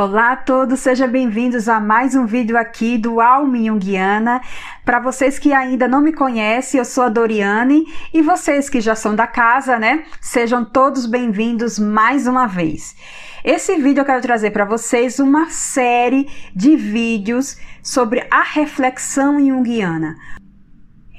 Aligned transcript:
Olá 0.00 0.30
a 0.30 0.36
todos, 0.36 0.78
sejam 0.78 1.08
bem-vindos 1.08 1.68
a 1.68 1.80
mais 1.80 2.14
um 2.14 2.24
vídeo 2.24 2.56
aqui 2.56 2.96
do 2.96 3.20
Alma 3.20 3.56
Jungiana. 3.56 4.40
Para 4.84 5.00
vocês 5.00 5.40
que 5.40 5.52
ainda 5.52 5.88
não 5.88 6.00
me 6.00 6.12
conhecem, 6.12 6.78
eu 6.78 6.84
sou 6.84 7.02
a 7.02 7.08
Doriane 7.08 7.84
e 8.14 8.22
vocês 8.22 8.70
que 8.70 8.80
já 8.80 8.94
são 8.94 9.16
da 9.16 9.26
casa, 9.26 9.76
né? 9.76 10.04
Sejam 10.20 10.64
todos 10.64 11.04
bem-vindos 11.04 11.80
mais 11.80 12.28
uma 12.28 12.46
vez. 12.46 12.94
Esse 13.44 13.74
vídeo 13.74 14.02
eu 14.02 14.04
quero 14.04 14.22
trazer 14.22 14.52
para 14.52 14.64
vocês 14.64 15.18
uma 15.18 15.50
série 15.50 16.28
de 16.54 16.76
vídeos 16.76 17.56
sobre 17.82 18.24
a 18.30 18.42
reflexão 18.44 19.44
junguiana 19.44 20.14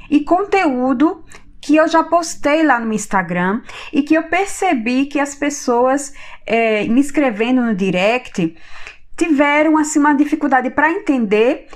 e 0.09 0.21
conteúdo 0.21 1.23
que 1.62 1.76
eu 1.76 1.88
já 1.88 2.04
postei 2.04 2.63
lá 2.63 2.80
no 2.80 2.94
Instagram 2.94 3.62
e 3.91 4.02
que 4.02 4.13
eu 4.13 4.23
percebi 4.23 5.05
que 5.05 5.20
as 5.20 5.36
pessoas 5.36 6.13
é, 6.45 6.85
me 6.85 7.02
escrevendo 7.02 7.62
no 7.62 7.76
direct 7.76 8.55
tiveram 9.18 9.77
assim 9.77 9.99
uma 9.99 10.13
dificuldade 10.13 10.70
para 10.70 10.91
entender 10.91 11.68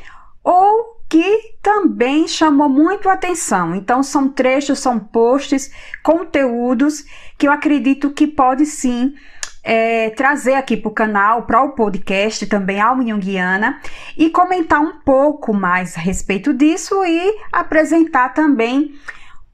ou 0.44 0.94
que 1.10 1.56
também 1.62 2.28
chamou 2.28 2.68
muito 2.68 3.10
atenção. 3.10 3.76
Então 3.76 4.02
são 4.02 4.28
trechos, 4.30 4.80
são 4.80 4.98
posts, 4.98 5.72
conteúdos 6.02 7.06
que 7.38 7.48
eu 7.48 7.52
acredito 7.52 8.12
que 8.12 8.26
pode 8.26 8.66
sim 8.66 9.14
é, 9.64 10.10
trazer 10.10 10.56
aqui 10.56 10.76
para 10.76 10.90
o 10.90 10.94
canal, 10.94 11.44
para 11.44 11.62
o 11.64 11.72
podcast 11.72 12.46
também 12.48 12.82
Alma 12.82 13.06
Jungiana 13.08 13.80
e 14.18 14.30
comentar 14.30 14.82
um 14.82 15.00
pouco 15.00 15.54
mais 15.54 15.96
a 15.98 16.02
respeito 16.02 16.54
disso 16.54 17.04
e 17.06 17.36
apresentar 17.52 18.30
também 18.34 18.94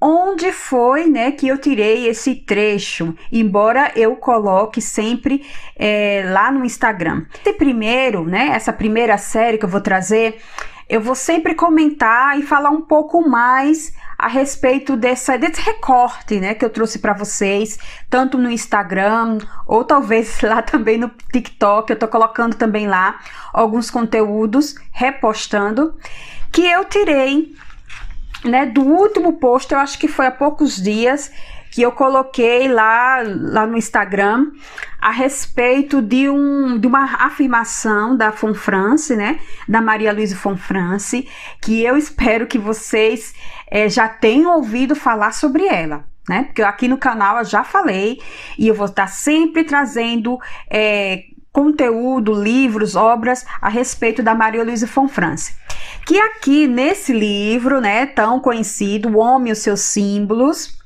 onde 0.02 0.52
foi 0.52 1.08
né, 1.08 1.31
que 1.31 1.47
eu 1.47 1.58
tirei 1.58 2.08
esse 2.08 2.36
trecho, 2.36 3.14
embora 3.31 3.92
eu 3.95 4.16
coloque 4.16 4.81
sempre 4.81 5.45
é, 5.75 6.23
lá 6.31 6.52
no 6.52 6.64
Instagram. 6.64 7.25
Esse 7.41 7.53
primeiro, 7.53 8.25
né, 8.25 8.52
essa 8.53 8.72
primeira 8.72 9.17
série 9.17 9.58
que 9.58 9.66
eu 9.66 9.69
vou 9.69 9.81
trazer, 9.81 10.39
eu 10.88 11.02
vou 11.02 11.16
sempre 11.16 11.53
comentar 11.53 12.39
e 12.39 12.44
falar 12.44 12.69
um 12.69 12.81
pouco 12.81 13.28
mais 13.28 13.94
a 14.17 14.28
respeito 14.28 14.97
dessa, 14.97 15.38
desse 15.38 15.61
recorte 15.61 16.39
né, 16.39 16.53
que 16.53 16.66
eu 16.66 16.69
trouxe 16.69 17.00
para 17.00 17.13
vocês, 17.13 17.78
tanto 18.09 18.38
no 18.38 18.50
Instagram 18.50 19.38
ou 19.67 19.84
talvez 19.84 20.39
lá 20.44 20.61
também 20.61 20.97
no 20.97 21.09
TikTok. 21.31 21.89
Eu 21.89 21.94
estou 21.94 22.09
colocando 22.09 22.56
também 22.56 22.88
lá 22.88 23.19
alguns 23.53 23.91
conteúdos, 23.91 24.75
repostando, 24.91 25.95
que 26.52 26.66
eu 26.66 26.84
tirei 26.86 27.56
né, 28.43 28.65
do 28.65 28.81
último 28.81 29.33
post, 29.33 29.73
eu 29.73 29.79
acho 29.79 29.97
que 29.99 30.07
foi 30.07 30.27
há 30.27 30.31
poucos 30.31 30.75
dias, 30.81 31.31
que 31.71 31.81
eu 31.81 31.91
coloquei 31.91 32.67
lá, 32.67 33.21
lá 33.23 33.67
no 33.67 33.77
Instagram 33.77 34.51
a 34.99 35.11
respeito 35.11 36.01
de, 36.01 36.27
um, 36.27 36.77
de 36.77 36.87
uma 36.87 37.03
afirmação 37.25 38.17
da 38.17 38.31
Fonfrance, 38.31 39.15
né, 39.15 39.39
da 39.67 39.81
Maria 39.81 40.11
Luísa 40.11 40.35
Fonfrance, 40.35 41.27
que 41.61 41.83
eu 41.83 41.95
espero 41.95 42.47
que 42.47 42.57
vocês 42.57 43.33
é, 43.69 43.87
já 43.87 44.07
tenham 44.07 44.55
ouvido 44.55 44.95
falar 44.95 45.31
sobre 45.31 45.65
ela. 45.65 46.03
Né? 46.27 46.43
Porque 46.43 46.61
aqui 46.61 46.87
no 46.87 46.97
canal 46.97 47.39
eu 47.39 47.45
já 47.45 47.63
falei 47.63 48.21
e 48.55 48.67
eu 48.67 48.75
vou 48.75 48.85
estar 48.85 49.07
sempre 49.07 49.63
trazendo 49.63 50.37
é, 50.69 51.23
conteúdo, 51.59 52.41
livros, 52.41 52.95
obras 52.95 53.45
a 53.61 53.67
respeito 53.67 54.23
da 54.23 54.33
Maria 54.33 54.63
Luísa 54.63 54.88
Fonfrance. 54.88 55.57
Que 56.05 56.17
aqui 56.17 56.66
nesse 56.66 57.11
livro, 57.11 57.81
né, 57.81 58.05
tão 58.05 58.39
conhecido, 58.39 59.09
O 59.09 59.17
Homem 59.17 59.49
e 59.49 59.51
os 59.51 59.59
seus 59.59 59.81
Símbolos, 59.81 60.79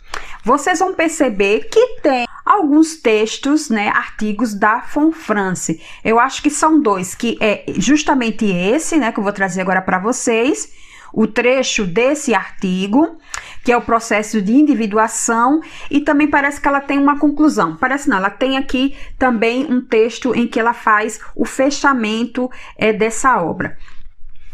vocês 0.43 0.79
vão 0.79 0.95
perceber 0.95 1.69
que 1.71 1.99
tem 2.01 2.25
alguns 2.43 2.95
textos, 2.95 3.69
né, 3.69 3.89
artigos 3.89 4.55
da 4.55 4.81
Fonfrance. 4.81 5.79
Eu 6.03 6.19
acho 6.19 6.41
que 6.41 6.49
são 6.49 6.81
dois, 6.81 7.13
que 7.13 7.37
é 7.39 7.65
justamente 7.77 8.43
esse, 8.43 8.97
né, 8.97 9.11
que 9.11 9.19
eu 9.19 9.23
vou 9.23 9.31
trazer 9.31 9.61
agora 9.61 9.79
para 9.79 9.99
vocês, 9.99 10.73
o 11.13 11.27
trecho 11.27 11.85
desse 11.85 12.33
artigo, 12.33 13.19
que 13.63 13.71
é 13.71 13.77
o 13.77 13.81
processo 13.81 14.41
de 14.41 14.53
individuação, 14.53 15.61
e 15.89 16.01
também 16.01 16.27
parece 16.27 16.59
que 16.59 16.67
ela 16.67 16.81
tem 16.81 16.99
uma 16.99 17.17
conclusão. 17.17 17.77
Parece 17.77 18.09
não, 18.09 18.17
ela 18.17 18.29
tem 18.29 18.57
aqui 18.57 18.95
também 19.17 19.65
um 19.71 19.81
texto 19.81 20.35
em 20.35 20.45
que 20.45 20.59
ela 20.59 20.73
faz 20.73 21.19
o 21.35 21.45
fechamento 21.45 22.51
é, 22.77 22.91
dessa 22.91 23.41
obra. 23.41 23.77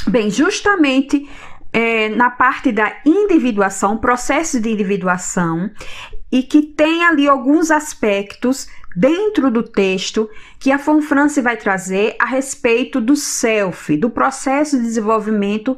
Bem, 0.07 0.29
justamente 0.29 1.27
é, 1.73 2.09
na 2.09 2.29
parte 2.29 2.71
da 2.71 2.95
individuação, 3.05 3.97
processo 3.97 4.59
de 4.59 4.69
individuação, 4.69 5.69
e 6.31 6.43
que 6.43 6.61
tem 6.61 7.03
ali 7.03 7.27
alguns 7.27 7.71
aspectos 7.71 8.67
dentro 8.95 9.49
do 9.49 9.63
texto 9.63 10.29
que 10.59 10.71
a 10.71 10.77
Fonfrance 10.77 11.41
vai 11.41 11.57
trazer 11.57 12.15
a 12.19 12.25
respeito 12.25 13.01
do 13.01 13.15
self, 13.15 13.95
do 13.97 14.09
processo 14.09 14.77
de 14.77 14.83
desenvolvimento 14.83 15.77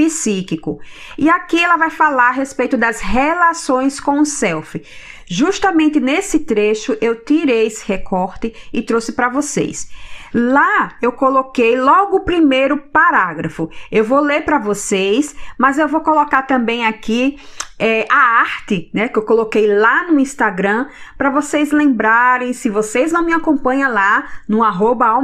psíquico. 0.00 0.80
E 1.18 1.28
aqui 1.28 1.62
ela 1.62 1.76
vai 1.76 1.90
falar 1.90 2.28
a 2.28 2.32
respeito 2.32 2.78
das 2.78 3.00
relações 3.00 4.00
com 4.00 4.20
o 4.20 4.24
self. 4.24 4.82
Justamente 5.26 6.00
nesse 6.00 6.40
trecho 6.40 6.96
eu 7.02 7.22
tirei 7.22 7.66
esse 7.66 7.86
recorte 7.86 8.54
e 8.72 8.80
trouxe 8.80 9.12
para 9.12 9.28
vocês. 9.28 9.90
Lá 10.32 10.92
eu 11.02 11.12
coloquei 11.12 11.78
logo 11.78 12.16
o 12.16 12.24
primeiro 12.24 12.78
parágrafo. 12.78 13.68
Eu 13.92 14.04
vou 14.04 14.20
ler 14.20 14.42
para 14.44 14.58
vocês, 14.58 15.36
mas 15.58 15.78
eu 15.78 15.86
vou 15.86 16.00
colocar 16.00 16.42
também 16.42 16.86
aqui 16.86 17.38
é, 17.78 18.06
a 18.10 18.40
arte, 18.40 18.90
né, 18.94 19.08
que 19.08 19.18
eu 19.18 19.24
coloquei 19.24 19.66
lá 19.66 20.10
no 20.10 20.18
Instagram, 20.18 20.86
para 21.18 21.30
vocês 21.30 21.72
lembrarem. 21.72 22.52
Se 22.52 22.70
vocês 22.70 23.12
não 23.12 23.24
me 23.24 23.32
acompanham 23.32 23.92
lá 23.92 24.28
no 24.48 24.62
arroba 24.62 25.18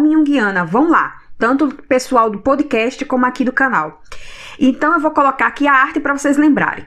vão 0.67 0.91
lá. 0.91 1.26
Tanto 1.39 1.69
pessoal 1.89 2.31
do 2.31 2.41
podcast 2.41 3.05
como 3.05 3.27
aqui 3.27 3.45
do 3.45 3.53
canal. 3.53 4.03
Então 4.59 4.95
eu 4.95 5.01
vou 5.01 5.11
colocar 5.11 5.47
aqui 5.47 5.67
a 5.67 5.73
arte 5.73 6.01
para 6.01 6.17
vocês 6.17 6.37
lembrarem. 6.37 6.87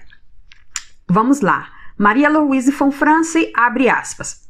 Vamos 1.07 1.41
lá. 1.41 1.69
Maria 1.97 2.29
Louise 2.29 2.71
Fonfrance, 2.71 3.51
abre 3.55 3.89
aspas. 3.89 4.49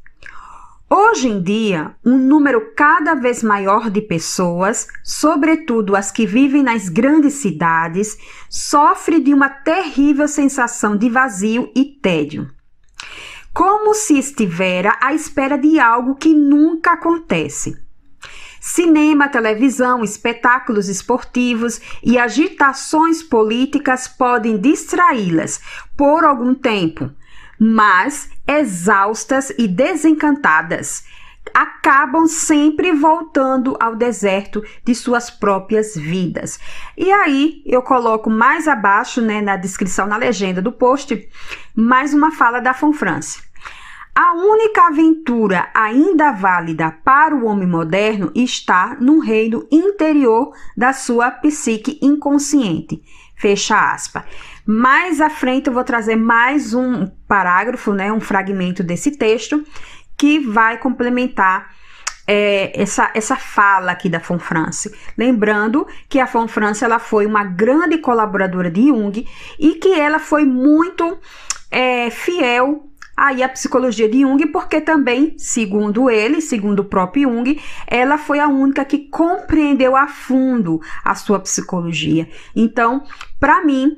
Hoje 0.89 1.27
em 1.27 1.41
dia, 1.41 1.95
um 2.03 2.17
número 2.17 2.73
cada 2.75 3.13
vez 3.13 3.43
maior 3.43 3.89
de 3.89 4.01
pessoas, 4.01 4.87
sobretudo 5.03 5.95
as 5.95 6.11
que 6.11 6.25
vivem 6.25 6.63
nas 6.63 6.89
grandes 6.89 7.35
cidades, 7.35 8.17
sofre 8.49 9.19
de 9.19 9.33
uma 9.33 9.49
terrível 9.49 10.27
sensação 10.27 10.97
de 10.97 11.09
vazio 11.09 11.71
e 11.75 11.85
tédio. 11.85 12.49
Como 13.53 13.93
se 13.93 14.17
estivera 14.17 14.97
à 15.01 15.13
espera 15.13 15.57
de 15.57 15.79
algo 15.79 16.15
que 16.15 16.33
nunca 16.33 16.93
acontece. 16.93 17.88
Cinema, 18.59 19.29
televisão, 19.29 20.03
espetáculos 20.03 20.89
esportivos 20.89 21.79
e 22.03 22.17
agitações 22.17 23.23
políticas 23.23 24.07
podem 24.07 24.57
distraí-las 24.57 25.61
por 25.95 26.23
algum 26.23 26.53
tempo, 26.53 27.09
mas 27.59 28.29
exaustas 28.47 29.51
e 29.57 29.67
desencantadas, 29.67 31.03
acabam 31.53 32.27
sempre 32.27 32.91
voltando 32.91 33.75
ao 33.79 33.95
deserto 33.95 34.63
de 34.83 34.93
suas 34.93 35.29
próprias 35.29 35.95
vidas. 35.95 36.59
E 36.97 37.11
aí 37.11 37.61
eu 37.65 37.81
coloco 37.81 38.29
mais 38.29 38.67
abaixo, 38.67 39.21
né, 39.21 39.41
na 39.41 39.55
descrição, 39.55 40.07
na 40.07 40.17
legenda 40.17 40.61
do 40.61 40.71
post, 40.71 41.27
mais 41.75 42.13
uma 42.13 42.31
fala 42.31 42.59
da 42.59 42.73
Fonfrance. 42.73 43.48
A 44.13 44.33
única 44.33 44.87
aventura 44.87 45.69
ainda 45.73 46.31
válida 46.31 46.91
para 47.03 47.35
o 47.35 47.45
homem 47.45 47.67
moderno 47.67 48.31
está 48.35 48.97
no 48.99 49.19
reino 49.19 49.65
interior 49.71 50.51
da 50.75 50.91
sua 50.91 51.31
psique 51.31 51.97
inconsciente. 52.01 53.01
Fecha 53.35 53.93
aspas. 53.93 54.23
Mais 54.65 55.21
à 55.21 55.29
frente 55.29 55.67
eu 55.67 55.73
vou 55.73 55.83
trazer 55.83 56.15
mais 56.15 56.73
um 56.73 57.07
parágrafo, 57.27 57.93
né, 57.93 58.11
um 58.11 58.19
fragmento 58.19 58.83
desse 58.83 59.17
texto 59.17 59.63
que 60.17 60.39
vai 60.39 60.77
complementar 60.77 61.73
é, 62.27 62.79
essa, 62.79 63.09
essa 63.15 63.35
fala 63.35 63.91
aqui 63.91 64.09
da 64.09 64.19
Fonfrance. 64.19 64.93
Lembrando 65.17 65.87
que 66.07 66.19
a 66.19 66.27
Fonfrance 66.27 66.83
ela 66.83 66.99
foi 66.99 67.25
uma 67.25 67.43
grande 67.43 67.97
colaboradora 67.97 68.69
de 68.69 68.87
Jung 68.87 69.25
e 69.57 69.75
que 69.75 69.93
ela 69.93 70.19
foi 70.19 70.43
muito 70.43 71.17
é, 71.71 72.09
fiel 72.09 72.88
aí 73.19 73.43
a 73.43 73.49
psicologia 73.49 74.07
de 74.07 74.21
Jung, 74.21 74.45
porque 74.47 74.79
também, 74.79 75.35
segundo 75.37 76.09
ele, 76.09 76.39
segundo 76.39 76.79
o 76.79 76.85
próprio 76.85 77.29
Jung, 77.29 77.61
ela 77.85 78.17
foi 78.17 78.39
a 78.39 78.47
única 78.47 78.85
que 78.85 79.09
compreendeu 79.09 79.95
a 79.95 80.07
fundo 80.07 80.79
a 81.03 81.13
sua 81.15 81.39
psicologia. 81.39 82.29
Então, 82.55 83.03
para 83.39 83.63
mim, 83.63 83.97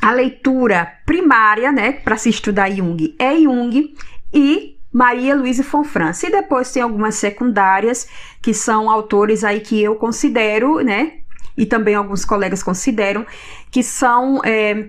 a 0.00 0.10
leitura 0.10 0.90
primária, 1.04 1.70
né, 1.70 1.92
para 1.92 2.16
se 2.16 2.30
estudar 2.30 2.70
Jung 2.70 3.14
é 3.18 3.36
Jung 3.36 3.94
e 4.32 4.76
Maria 4.92 5.36
Luísa 5.36 5.62
Fonfrance. 5.62 6.26
E 6.26 6.30
depois 6.30 6.72
tem 6.72 6.82
algumas 6.82 7.16
secundárias 7.16 8.08
que 8.40 8.54
são 8.54 8.90
autores 8.90 9.44
aí 9.44 9.60
que 9.60 9.82
eu 9.82 9.96
considero, 9.96 10.80
né, 10.80 11.12
e 11.56 11.66
também 11.66 11.94
alguns 11.94 12.24
colegas 12.24 12.62
consideram 12.62 13.26
que 13.70 13.82
são 13.82 14.40
é, 14.44 14.88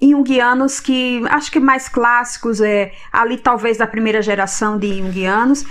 junguianos 0.00 0.80
que 0.80 1.22
acho 1.28 1.50
que 1.50 1.60
mais 1.60 1.88
clássicos, 1.88 2.60
é 2.60 2.92
ali 3.12 3.38
talvez 3.38 3.78
da 3.78 3.86
primeira 3.86 4.20
geração 4.20 4.78
de 4.78 4.98
junguianos, 4.98 5.64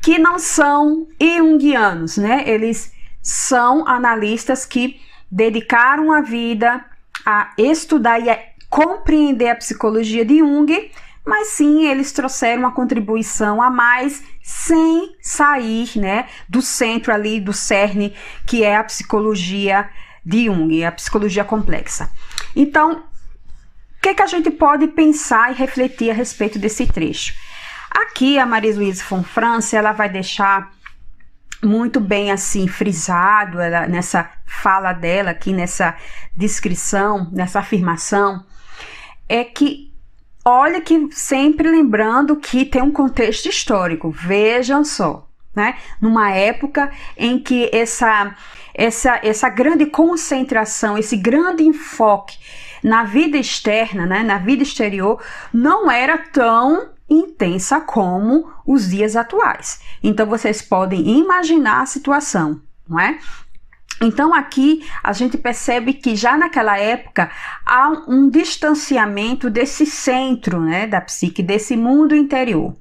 que 0.00 0.18
não 0.18 0.38
são 0.38 1.06
junguianos, 1.20 2.16
né? 2.16 2.44
Eles 2.46 2.92
são 3.22 3.86
analistas 3.86 4.66
que 4.66 5.00
dedicaram 5.30 6.12
a 6.12 6.20
vida 6.20 6.84
a 7.24 7.52
estudar 7.56 8.18
e 8.20 8.28
a 8.28 8.38
compreender 8.68 9.48
a 9.48 9.56
psicologia 9.56 10.24
de 10.24 10.38
Jung, 10.38 10.90
mas 11.24 11.48
sim 11.48 11.86
eles 11.86 12.10
trouxeram 12.10 12.62
uma 12.62 12.72
contribuição 12.72 13.62
a 13.62 13.70
mais 13.70 14.22
sem 14.42 15.14
sair, 15.20 15.90
né, 15.96 16.26
do 16.48 16.60
centro 16.60 17.12
ali 17.12 17.40
do 17.40 17.52
cerne 17.52 18.12
que 18.46 18.64
é 18.64 18.76
a 18.76 18.82
psicologia 18.82 19.88
de 20.24 20.46
Jung, 20.46 20.84
a 20.84 20.90
psicologia 20.90 21.44
complexa. 21.44 22.10
Então, 22.56 23.04
que, 24.02 24.14
que 24.14 24.22
a 24.22 24.26
gente 24.26 24.50
pode 24.50 24.88
pensar 24.88 25.52
e 25.52 25.54
refletir 25.54 26.10
a 26.10 26.14
respeito 26.14 26.58
desse 26.58 26.86
trecho? 26.86 27.34
Aqui 27.88 28.36
a 28.36 28.44
Marie-Louise 28.44 29.02
von 29.04 29.22
France, 29.22 29.76
ela 29.76 29.92
vai 29.92 30.08
deixar 30.08 30.72
muito 31.62 32.00
bem 32.00 32.32
assim 32.32 32.66
frisado 32.66 33.60
ela, 33.60 33.86
nessa 33.86 34.28
fala 34.44 34.92
dela 34.92 35.30
aqui 35.30 35.52
nessa 35.52 35.96
descrição, 36.36 37.30
nessa 37.30 37.60
afirmação, 37.60 38.44
é 39.28 39.44
que 39.44 39.92
olha 40.44 40.80
que 40.80 41.08
sempre 41.12 41.70
lembrando 41.70 42.34
que 42.34 42.64
tem 42.64 42.82
um 42.82 42.90
contexto 42.90 43.46
histórico. 43.48 44.10
Vejam 44.10 44.84
só, 44.84 45.28
né? 45.54 45.76
Numa 46.00 46.32
época 46.32 46.90
em 47.16 47.38
que 47.38 47.70
essa 47.72 48.34
essa 48.74 49.20
essa 49.22 49.48
grande 49.48 49.86
concentração, 49.86 50.98
esse 50.98 51.16
grande 51.16 51.62
enfoque 51.62 52.36
na 52.82 53.04
vida 53.04 53.36
externa, 53.36 54.06
né, 54.06 54.22
na 54.22 54.38
vida 54.38 54.62
exterior, 54.62 55.22
não 55.52 55.90
era 55.90 56.18
tão 56.18 56.90
intensa 57.08 57.80
como 57.80 58.50
os 58.66 58.88
dias 58.88 59.16
atuais. 59.16 59.80
Então 60.02 60.26
vocês 60.26 60.62
podem 60.62 61.18
imaginar 61.18 61.82
a 61.82 61.86
situação, 61.86 62.60
não 62.88 62.98
é? 62.98 63.18
Então 64.00 64.34
aqui 64.34 64.84
a 65.02 65.12
gente 65.12 65.38
percebe 65.38 65.92
que 65.92 66.16
já 66.16 66.36
naquela 66.36 66.76
época 66.76 67.30
há 67.64 67.88
um 68.08 68.28
distanciamento 68.28 69.48
desse 69.48 69.86
centro, 69.86 70.60
né, 70.60 70.86
da 70.86 71.00
psique, 71.00 71.42
desse 71.42 71.76
mundo 71.76 72.16
interior. 72.16 72.74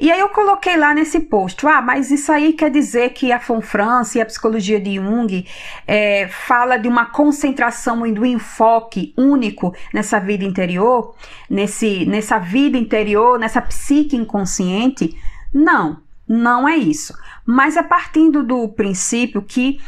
E 0.00 0.12
aí 0.12 0.20
eu 0.20 0.28
coloquei 0.28 0.76
lá 0.76 0.94
nesse 0.94 1.18
post, 1.18 1.66
ah, 1.66 1.82
mas 1.82 2.12
isso 2.12 2.30
aí 2.30 2.52
quer 2.52 2.70
dizer 2.70 3.10
que 3.10 3.32
a 3.32 3.38
Von 3.38 3.60
Franz 3.60 4.14
e 4.14 4.20
a 4.20 4.26
psicologia 4.26 4.80
de 4.80 4.94
Jung 4.94 5.44
é, 5.86 6.28
fala 6.28 6.76
de 6.76 6.86
uma 6.86 7.06
concentração 7.06 8.06
e 8.06 8.12
do 8.12 8.24
enfoque 8.24 9.12
único 9.16 9.74
nessa 9.92 10.20
vida 10.20 10.44
interior, 10.44 11.16
nesse, 11.50 12.06
nessa 12.06 12.38
vida 12.38 12.78
interior, 12.78 13.40
nessa 13.40 13.60
psique 13.60 14.16
inconsciente? 14.16 15.16
Não, 15.52 16.00
não 16.28 16.68
é 16.68 16.76
isso. 16.76 17.12
Mas 17.44 17.76
a 17.76 17.82
partir 17.82 18.30
do 18.30 18.68
princípio 18.68 19.42
que 19.42 19.80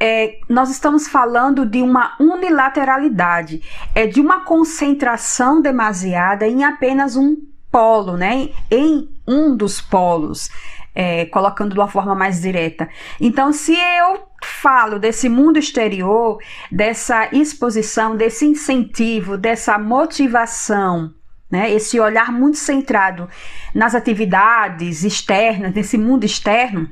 é, 0.00 0.38
nós 0.48 0.70
estamos 0.70 1.06
falando 1.06 1.66
de 1.66 1.82
uma 1.82 2.16
unilateralidade, 2.18 3.62
é 3.94 4.06
de 4.06 4.22
uma 4.22 4.40
concentração 4.40 5.60
demasiada 5.60 6.48
em 6.48 6.64
apenas 6.64 7.14
um 7.14 7.49
polo, 7.70 8.16
né? 8.16 8.50
Em 8.70 9.08
um 9.26 9.56
dos 9.56 9.80
polos, 9.80 10.50
é, 10.94 11.24
colocando 11.26 11.72
de 11.72 11.78
uma 11.78 11.88
forma 11.88 12.14
mais 12.14 12.40
direta. 12.40 12.88
Então, 13.20 13.52
se 13.52 13.74
eu 13.74 14.26
falo 14.42 14.98
desse 14.98 15.28
mundo 15.28 15.58
exterior, 15.58 16.38
dessa 16.70 17.28
exposição, 17.32 18.16
desse 18.16 18.46
incentivo, 18.46 19.36
dessa 19.36 19.78
motivação, 19.78 21.14
né? 21.50 21.72
Esse 21.72 21.98
olhar 21.98 22.32
muito 22.32 22.58
centrado 22.58 23.28
nas 23.74 23.94
atividades 23.94 25.02
externas, 25.02 25.74
nesse 25.74 25.98
mundo 25.98 26.24
externo, 26.24 26.88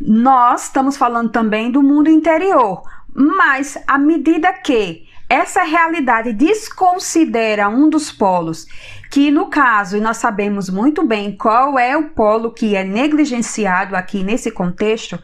nós 0.00 0.64
estamos 0.64 0.96
falando 0.96 1.30
também 1.30 1.70
do 1.70 1.82
mundo 1.82 2.10
interior. 2.10 2.82
Mas 3.14 3.78
à 3.86 3.96
medida 3.96 4.52
que 4.52 5.05
essa 5.28 5.62
realidade 5.64 6.32
desconsidera 6.32 7.68
um 7.68 7.88
dos 7.88 8.12
polos 8.12 8.66
que 9.10 9.30
no 9.30 9.46
caso, 9.46 9.96
e 9.96 10.00
nós 10.00 10.16
sabemos 10.16 10.68
muito 10.68 11.06
bem 11.06 11.36
qual 11.36 11.78
é 11.78 11.96
o 11.96 12.10
polo 12.10 12.52
que 12.52 12.74
é 12.74 12.84
negligenciado 12.84 13.96
aqui 13.96 14.22
nesse 14.22 14.50
contexto, 14.50 15.18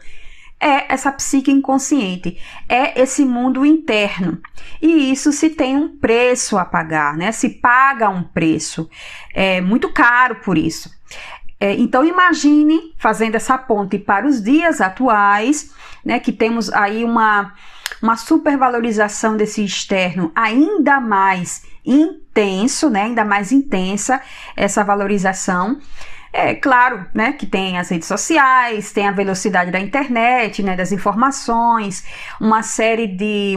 é 0.59 0.93
essa 0.93 1.11
psique 1.11 1.51
inconsciente, 1.51 2.37
é 2.69 3.01
esse 3.01 3.25
mundo 3.25 3.65
interno. 3.65 4.41
E 4.81 5.11
isso 5.11 5.33
se 5.33 5.49
tem 5.49 5.75
um 5.75 5.97
preço 5.97 6.57
a 6.57 6.63
pagar, 6.63 7.17
né? 7.17 7.33
Se 7.33 7.49
paga 7.49 8.09
um 8.09 8.23
preço, 8.23 8.89
é 9.33 9.59
muito 9.59 9.91
caro 9.91 10.35
por 10.35 10.57
isso. 10.57 10.89
É, 11.63 11.71
então 11.75 12.03
imagine 12.03 12.93
fazendo 12.97 13.35
essa 13.35 13.57
ponte 13.57 13.97
para 13.97 14.27
os 14.27 14.43
dias 14.43 14.81
atuais, 14.81 15.71
né? 16.03 16.19
Que 16.19 16.33
temos 16.33 16.69
aí 16.73 17.05
uma 17.05 17.53
uma 18.01 18.17
supervalorização 18.17 19.37
desse 19.37 19.63
externo 19.63 20.29
ainda 20.35 20.99
mais 20.99 21.63
intenso, 21.85 22.89
né? 22.89 23.03
Ainda 23.03 23.23
mais 23.23 23.53
intensa 23.53 24.21
essa 24.57 24.83
valorização. 24.83 25.79
É 26.33 26.53
claro, 26.53 27.05
né, 27.13 27.31
que 27.31 27.45
tem 27.45 27.77
as 27.77 27.89
redes 27.89 28.07
sociais, 28.07 28.91
tem 28.91 29.07
a 29.07 29.11
velocidade 29.11 29.71
da 29.71 29.79
internet, 29.79 30.63
né, 30.63 30.75
das 30.75 30.91
informações, 30.91 32.03
uma 32.41 32.63
série 32.63 33.05
de 33.05 33.55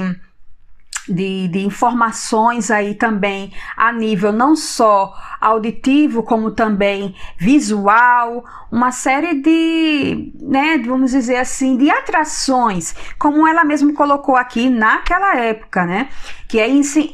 de, 1.08 1.49
de, 1.49 1.64
informações 1.64 2.70
aí 2.70 2.94
também 2.94 3.53
a 3.76 3.93
nível 3.93 4.32
não 4.32 4.56
só 4.56 5.14
auditivo 5.41 6.23
como 6.23 6.50
também 6.50 7.14
visual, 7.38 8.44
uma 8.70 8.91
série 8.91 9.41
de, 9.41 10.32
né, 10.41 10.79
vamos 10.79 11.12
dizer 11.12 11.37
assim, 11.37 11.76
de 11.76 11.91
atrações, 11.91 12.94
como 13.19 13.47
ela 13.47 13.64
mesmo 13.64 13.94
colocou 13.94 14.37
aqui 14.37 14.69
naquela 14.69 15.37
época, 15.37 15.85
né, 15.85 16.08
que 16.49 16.58
é 16.58 16.69
esse 16.69 17.11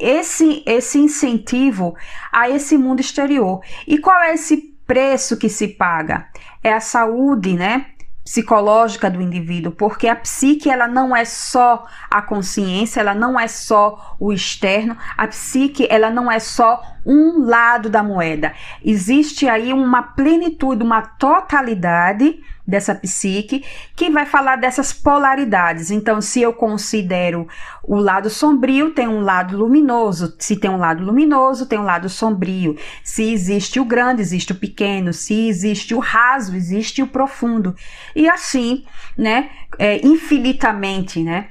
esse 0.67 0.99
incentivo 0.99 1.95
a 2.33 2.49
esse 2.49 2.77
mundo 2.77 3.01
exterior. 3.01 3.61
E 3.87 3.99
qual 3.99 4.21
é 4.21 4.35
esse 4.35 4.73
preço 4.87 5.37
que 5.37 5.49
se 5.49 5.69
paga? 5.69 6.27
É 6.63 6.73
a 6.73 6.81
saúde, 6.81 7.55
né? 7.55 7.87
Psicológica 8.25 9.11
do 9.11 9.21
indivíduo, 9.21 9.73
porque 9.73 10.07
a 10.07 10.15
psique 10.15 10.71
ela 10.71 10.87
não 10.87 11.15
é 11.15 11.25
só 11.25 11.85
a 12.11 12.23
consciência, 12.23 13.01
ela 13.01 13.15
não 13.15 13.39
é 13.39 13.49
só 13.49 14.17
o 14.19 14.33
externo, 14.33 14.97
a 15.17 15.27
psique 15.27 15.87
ela 15.91 16.11
não 16.11 16.31
é 16.31 16.39
só 16.39 16.83
um 17.05 17.45
lado 17.45 17.91
da 17.91 18.03
moeda. 18.03 18.53
Existe 18.85 19.49
aí 19.49 19.73
uma 19.73 20.03
plenitude, 20.03 20.85
uma 20.85 21.03
totalidade 21.03 22.41
dessa 22.67 22.95
psique 22.95 23.65
que 23.97 24.11
vai 24.11 24.25
falar 24.25 24.57
dessas 24.57 24.93
polaridades. 24.93 25.91
Então, 25.91 26.21
se 26.21 26.41
eu 26.41 26.53
considero 26.53 27.47
o 27.83 27.97
lado 27.97 28.31
sombrio, 28.31 28.91
tem 28.91 29.09
um 29.09 29.21
lado 29.21 29.57
luminoso. 29.57 30.35
Se 30.39 30.57
tem 30.57 30.71
um 30.71 30.77
lado 30.77 31.03
luminoso, 31.03 31.67
tem 31.67 31.79
um 31.79 31.85
lado 31.85 32.09
sombrio. 32.09 32.77
Se 33.03 33.33
existe 33.33 33.81
o 33.81 33.85
grande, 33.85 34.23
existe 34.23 34.53
o 34.53 34.57
pequeno. 34.57 35.13
Se 35.13 35.49
existe 35.49 35.95
o 35.95 35.99
raso, 35.99 36.55
existe 36.55 37.03
o 37.03 37.07
profundo. 37.07 37.75
E 38.15 38.29
assim, 38.29 38.85
né, 39.17 39.51
é, 39.79 40.05
infinitamente, 40.07 41.23
né? 41.23 41.49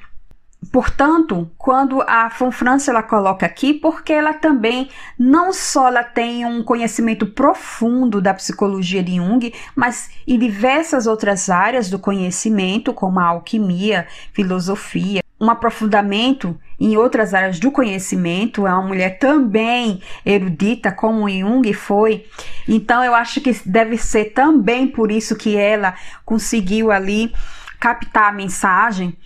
Portanto, 0.70 1.50
quando 1.58 2.02
a 2.04 2.30
Fonfrance 2.30 2.90
ela 2.90 3.02
coloca 3.02 3.46
aqui, 3.46 3.74
porque 3.74 4.14
ela 4.14 4.34
também 4.34 4.90
não 5.18 5.52
só 5.52 5.88
ela 5.88 6.04
tem 6.04 6.46
um 6.46 6.64
conhecimento 6.64 7.26
profundo 7.26 8.22
da 8.22 8.34
psicologia 8.34 9.02
de 9.02 9.16
Jung, 9.16 9.52
mas 9.76 10.12
em 10.28 10.38
diversas 10.38 11.08
outras 11.08 11.50
áreas 11.50 11.90
do 11.90 11.98
conhecimento, 11.98 12.94
como 12.94 13.20
a 13.20 13.26
alquimia, 13.26 14.08
filosofia, 14.34 15.22
um 15.40 15.50
aprofundamento 15.50 16.56
em 16.80 16.96
outras 16.96 17.34
áreas 17.34 17.60
do 17.60 17.72
conhecimento, 17.72 18.68
é 18.68 18.72
uma 18.72 18.88
mulher 18.88 19.18
também 19.18 20.00
erudita, 20.24 20.92
como 20.92 21.28
Jung 21.28 21.74
foi. 21.74 22.28
Então, 22.68 23.04
eu 23.04 23.16
acho 23.16 23.42
que 23.42 23.52
deve 23.66 23.98
ser 23.98 24.26
também 24.34 24.88
por 24.88 25.12
isso 25.12 25.36
que 25.36 25.58
ela 25.58 25.96
conseguiu 26.24 26.92
ali 26.92 27.34
captar 27.80 28.30
a 28.30 28.32
mensagem. 28.32 29.18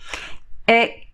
É, 0.66 1.05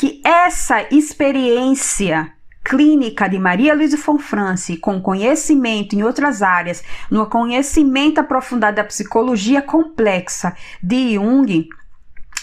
que 0.00 0.18
essa 0.24 0.82
experiência 0.90 2.32
clínica 2.64 3.28
de 3.28 3.38
Maria 3.38 3.74
Luísa 3.74 3.98
Fonfrance, 3.98 4.78
com 4.78 4.98
conhecimento 4.98 5.94
em 5.94 6.02
outras 6.02 6.40
áreas, 6.40 6.82
no 7.10 7.26
conhecimento 7.26 8.18
aprofundado 8.18 8.76
da 8.76 8.84
psicologia 8.84 9.60
complexa 9.60 10.56
de 10.82 11.16
Jung, 11.16 11.68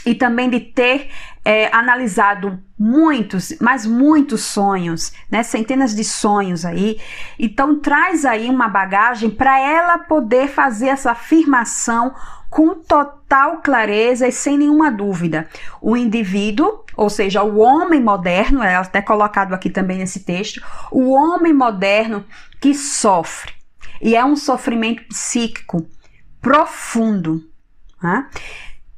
e 0.06 0.16
também 0.16 0.50
de 0.50 0.60
ter 0.60 1.10
é, 1.44 1.74
analisado 1.76 2.60
muitos, 2.78 3.54
mas 3.60 3.86
muitos 3.86 4.42
sonhos, 4.42 5.14
né, 5.30 5.44
centenas 5.44 5.96
de 5.96 6.04
sonhos 6.04 6.66
aí. 6.66 7.00
Então 7.40 7.80
traz 7.80 8.26
aí 8.26 8.50
uma 8.50 8.68
bagagem 8.68 9.30
para 9.30 9.60
ela 9.60 9.98
poder 9.98 10.48
fazer 10.48 10.88
essa 10.88 11.12
afirmação 11.12 12.14
com 12.50 12.76
total 12.76 13.62
clareza 13.62 14.28
e 14.28 14.32
sem 14.32 14.58
nenhuma 14.58 14.92
dúvida. 14.92 15.48
O 15.82 15.98
indivíduo, 15.98 16.84
ou 16.96 17.10
seja, 17.10 17.44
o 17.44 17.58
homem 17.58 18.02
moderno, 18.02 18.64
é 18.64 18.76
até 18.76 19.02
colocado 19.02 19.54
aqui 19.54 19.70
também 19.70 19.98
nesse 19.98 20.22
texto, 20.22 20.62
o 20.92 21.12
homem 21.12 21.54
moderno 21.54 22.26
que 22.60 22.74
sofre, 22.74 23.54
e 24.02 24.16
é 24.16 24.24
um 24.24 24.36
sofrimento 24.36 25.04
psíquico 25.08 25.86
profundo, 26.42 27.44
né? 28.02 28.28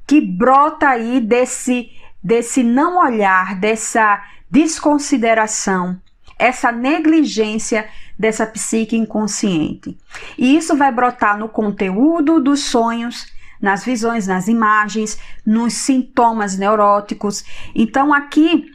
Que 0.10 0.20
brota 0.20 0.90
aí 0.90 1.22
desse, 1.22 1.92
desse 2.24 2.64
não 2.64 2.98
olhar, 2.98 3.54
dessa 3.60 4.20
desconsideração, 4.50 6.02
essa 6.40 6.72
negligência 6.72 7.88
dessa 8.18 8.48
psique 8.48 8.98
inconsciente. 8.98 9.96
E 10.36 10.58
isso 10.58 10.76
vai 10.76 10.92
brotar 10.92 11.38
no 11.38 11.48
conteúdo 11.48 12.40
dos 12.40 12.62
sonhos, 12.62 13.32
nas 13.62 13.86
visões, 13.86 14.26
nas 14.26 14.48
imagens, 14.48 15.20
nos 15.46 15.74
sintomas 15.74 16.58
neuróticos. 16.58 17.46
Então 17.76 18.12
aqui 18.12 18.66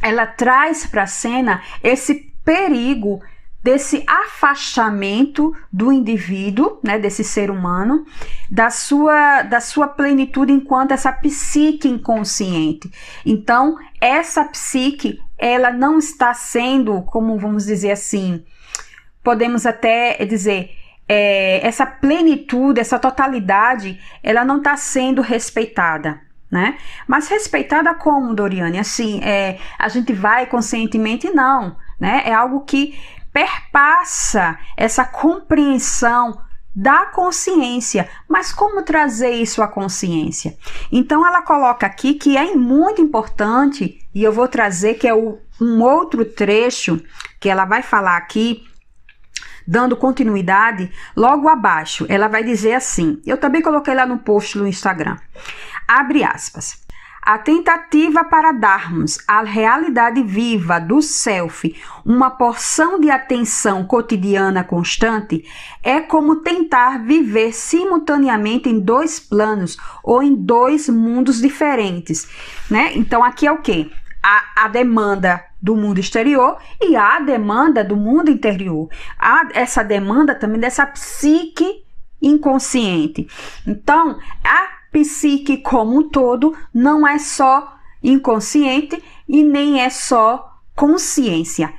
ela 0.00 0.26
traz 0.26 0.86
para 0.86 1.02
a 1.02 1.06
cena 1.06 1.62
esse 1.82 2.32
perigo 2.42 3.20
desse 3.62 4.04
afastamento 4.06 5.54
do 5.72 5.92
indivíduo, 5.92 6.80
né, 6.82 6.98
desse 6.98 7.22
ser 7.22 7.50
humano, 7.50 8.04
da 8.50 8.70
sua, 8.70 9.42
da 9.42 9.60
sua 9.60 9.86
plenitude 9.86 10.52
enquanto 10.52 10.92
essa 10.92 11.12
psique 11.12 11.88
inconsciente. 11.88 12.90
Então, 13.24 13.78
essa 14.00 14.44
psique, 14.44 15.20
ela 15.38 15.70
não 15.70 15.98
está 15.98 16.34
sendo, 16.34 17.02
como 17.02 17.38
vamos 17.38 17.66
dizer 17.66 17.92
assim, 17.92 18.44
podemos 19.22 19.64
até 19.64 20.24
dizer, 20.24 20.70
é, 21.08 21.64
essa 21.66 21.86
plenitude, 21.86 22.80
essa 22.80 22.98
totalidade, 22.98 24.00
ela 24.22 24.44
não 24.44 24.58
está 24.58 24.76
sendo 24.76 25.22
respeitada. 25.22 26.20
Né? 26.50 26.76
Mas 27.06 27.28
respeitada 27.28 27.94
como, 27.94 28.34
Doriane? 28.34 28.78
Assim, 28.78 29.22
é, 29.24 29.58
a 29.78 29.88
gente 29.88 30.12
vai 30.12 30.44
conscientemente? 30.44 31.30
Não. 31.30 31.76
Né? 31.98 32.24
É 32.26 32.34
algo 32.34 32.60
que 32.60 32.94
perpassa 33.32 34.58
essa 34.76 35.04
compreensão 35.04 36.38
da 36.74 37.06
consciência. 37.06 38.08
Mas 38.28 38.52
como 38.52 38.82
trazer 38.82 39.30
isso 39.30 39.62
à 39.62 39.68
consciência? 39.68 40.56
Então 40.90 41.26
ela 41.26 41.42
coloca 41.42 41.86
aqui 41.86 42.14
que 42.14 42.36
é 42.36 42.54
muito 42.54 43.00
importante, 43.00 43.98
e 44.14 44.22
eu 44.22 44.32
vou 44.32 44.48
trazer 44.48 44.94
que 44.94 45.06
é 45.06 45.14
o, 45.14 45.38
um 45.60 45.82
outro 45.82 46.24
trecho 46.24 47.02
que 47.40 47.48
ela 47.48 47.64
vai 47.64 47.82
falar 47.82 48.16
aqui, 48.16 48.64
dando 49.66 49.96
continuidade, 49.96 50.90
logo 51.16 51.48
abaixo, 51.48 52.06
ela 52.08 52.28
vai 52.28 52.42
dizer 52.42 52.74
assim: 52.74 53.20
eu 53.26 53.36
também 53.36 53.62
coloquei 53.62 53.94
lá 53.94 54.06
no 54.06 54.18
post 54.18 54.58
no 54.58 54.66
Instagram. 54.66 55.16
Abre 55.86 56.24
aspas. 56.24 56.82
A 57.24 57.38
tentativa 57.38 58.24
para 58.24 58.50
darmos 58.50 59.16
à 59.28 59.44
realidade 59.44 60.24
viva 60.24 60.80
do 60.80 61.00
self 61.00 61.72
uma 62.04 62.32
porção 62.32 62.98
de 62.98 63.12
atenção 63.12 63.84
cotidiana 63.84 64.64
constante 64.64 65.44
é 65.84 66.00
como 66.00 66.40
tentar 66.40 66.98
viver 67.04 67.52
simultaneamente 67.52 68.68
em 68.68 68.80
dois 68.80 69.20
planos 69.20 69.78
ou 70.02 70.20
em 70.20 70.34
dois 70.34 70.88
mundos 70.88 71.40
diferentes, 71.40 72.28
né? 72.68 72.90
Então 72.96 73.22
aqui 73.22 73.46
é 73.46 73.52
o 73.52 73.62
que? 73.62 73.88
A, 74.20 74.64
a 74.64 74.68
demanda 74.68 75.44
do 75.60 75.76
mundo 75.76 76.00
exterior 76.00 76.58
e 76.80 76.96
a 76.96 77.20
demanda 77.20 77.84
do 77.84 77.96
mundo 77.96 78.32
interior. 78.32 78.88
Há 79.16 79.48
essa 79.54 79.84
demanda 79.84 80.34
também 80.34 80.60
dessa 80.60 80.84
psique 80.86 81.84
inconsciente. 82.20 83.28
Então, 83.64 84.18
a 84.44 84.81
psique 84.92 85.56
como 85.56 85.98
um 85.98 86.08
todo 86.08 86.56
não 86.72 87.06
é 87.06 87.18
só 87.18 87.76
inconsciente 88.02 89.02
e 89.26 89.42
nem 89.42 89.80
é 89.80 89.90
só 89.90 90.60
consciência. 90.76 91.72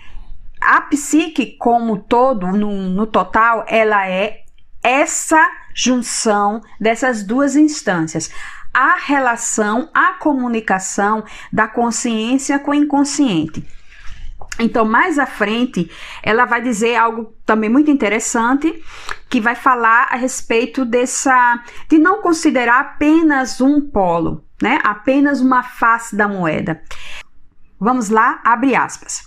A 0.60 0.82
psique 0.82 1.58
como 1.58 1.94
um 1.94 2.00
todo, 2.00 2.48
no, 2.48 2.72
no 2.90 3.06
total, 3.06 3.64
ela 3.68 4.08
é 4.08 4.44
essa 4.82 5.48
junção 5.74 6.62
dessas 6.80 7.24
duas 7.24 7.56
instâncias 7.56 8.30
a 8.74 8.96
relação, 8.96 9.88
a 9.94 10.14
comunicação 10.14 11.24
da 11.52 11.68
consciência 11.68 12.58
com 12.58 12.72
o 12.72 12.74
inconsciente. 12.74 13.64
Então, 14.60 14.86
mais 14.86 15.18
à 15.18 15.26
frente, 15.26 15.90
ela 16.22 16.46
vai 16.46 16.62
dizer 16.62 16.96
algo 16.96 17.34
também 17.46 17.70
muito 17.70 17.90
interessante, 17.90 18.84
que 19.30 19.42
vai 19.42 19.56
falar 19.56 20.10
a 20.12 20.16
respeito 20.16 20.86
dessa 20.86 21.64
de 21.90 21.98
não 21.98 22.22
considerar 22.22 22.80
apenas 22.80 23.60
um 23.60 23.82
polo, 23.82 24.44
né? 24.62 24.80
Apenas 24.84 25.42
uma 25.42 25.64
face 25.64 26.16
da 26.16 26.28
moeda. 26.28 26.82
Vamos 27.80 28.10
lá, 28.10 28.40
abre 28.44 28.76
aspas. 28.76 29.24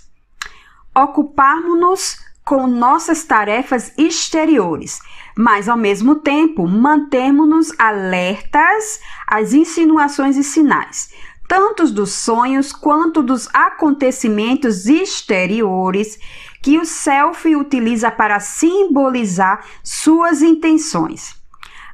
Ocuparmos-nos 0.95 2.25
com 2.43 2.65
nossas 2.65 3.25
tarefas 3.25 3.93
exteriores, 3.97 5.01
mas 5.37 5.67
ao 5.67 5.75
mesmo 5.75 6.15
tempo 6.15 6.65
mantermos-nos 6.65 7.77
alertas 7.77 9.01
às 9.27 9.53
insinuações 9.53 10.37
e 10.37 10.43
sinais, 10.45 11.13
tanto 11.47 11.89
dos 11.91 12.11
sonhos 12.11 12.73
quanto 12.73 13.23
dos 13.23 13.47
acontecimentos 13.53 14.85
exteriores 14.85 16.19
que 16.61 16.77
o 16.77 16.85
self 16.85 17.55
utiliza 17.55 18.11
para 18.11 18.39
simbolizar 18.39 19.63
suas 19.83 20.41
intenções. 20.41 21.35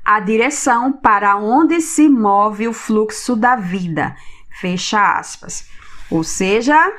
A 0.04 0.20
direção 0.20 0.92
para 0.92 1.38
onde 1.38 1.80
se 1.80 2.10
move 2.10 2.68
o 2.68 2.74
fluxo 2.74 3.36
da 3.36 3.56
vida. 3.56 4.16
Fecha 4.60 5.18
aspas. 5.18 5.68
Ou 6.10 6.24
seja, 6.24 6.92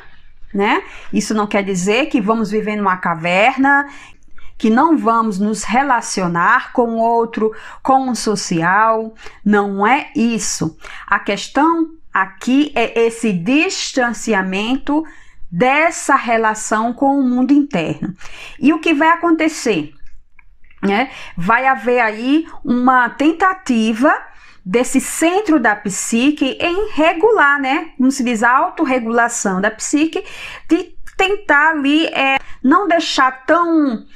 né? 0.53 0.83
Isso 1.13 1.35
não 1.35 1.47
quer 1.47 1.63
dizer 1.63 2.07
que 2.07 2.21
vamos 2.21 2.51
viver 2.51 2.77
numa 2.77 2.97
caverna, 2.97 3.89
que 4.57 4.71
não 4.71 4.97
vamos 4.97 5.39
nos 5.39 5.65
relacionar 5.65 6.73
com 6.73 6.95
o 6.95 6.99
outro, 6.99 7.53
com 7.83 8.09
o 8.09 8.17
social. 8.17 9.13
Não 9.45 9.87
é 9.87 10.11
isso. 10.15 10.79
A 11.07 11.19
questão 11.19 11.91
Aqui 12.15 12.71
é 12.77 13.07
esse 13.07 13.33
distanciamento 13.33 15.05
dessa 15.51 16.15
relação 16.15 16.93
com 16.93 17.19
o 17.19 17.23
mundo 17.23 17.53
interno. 17.53 18.15
E 18.61 18.73
o 18.73 18.79
que 18.79 18.95
vai 18.95 19.09
acontecer? 19.09 19.93
Né? 20.81 21.11
Vai 21.37 21.67
haver 21.67 21.99
aí 21.99 22.47
uma 22.65 23.11
tentativa 23.11 24.15
desse 24.65 25.01
centro 25.01 25.59
da 25.59 25.75
psique 25.75 26.57
em 26.61 26.93
regular, 26.93 27.61
né? 27.61 27.91
Como 27.97 28.11
se 28.13 28.23
diz, 28.23 28.43
a 28.43 28.51
autorregulação 28.51 29.61
da 29.61 29.71
psique, 29.71 30.25
de 30.69 30.95
tentar 31.17 31.71
ali 31.71 32.07
é, 32.07 32.37
não 32.63 32.87
deixar 32.87 33.45
tão 33.45 34.07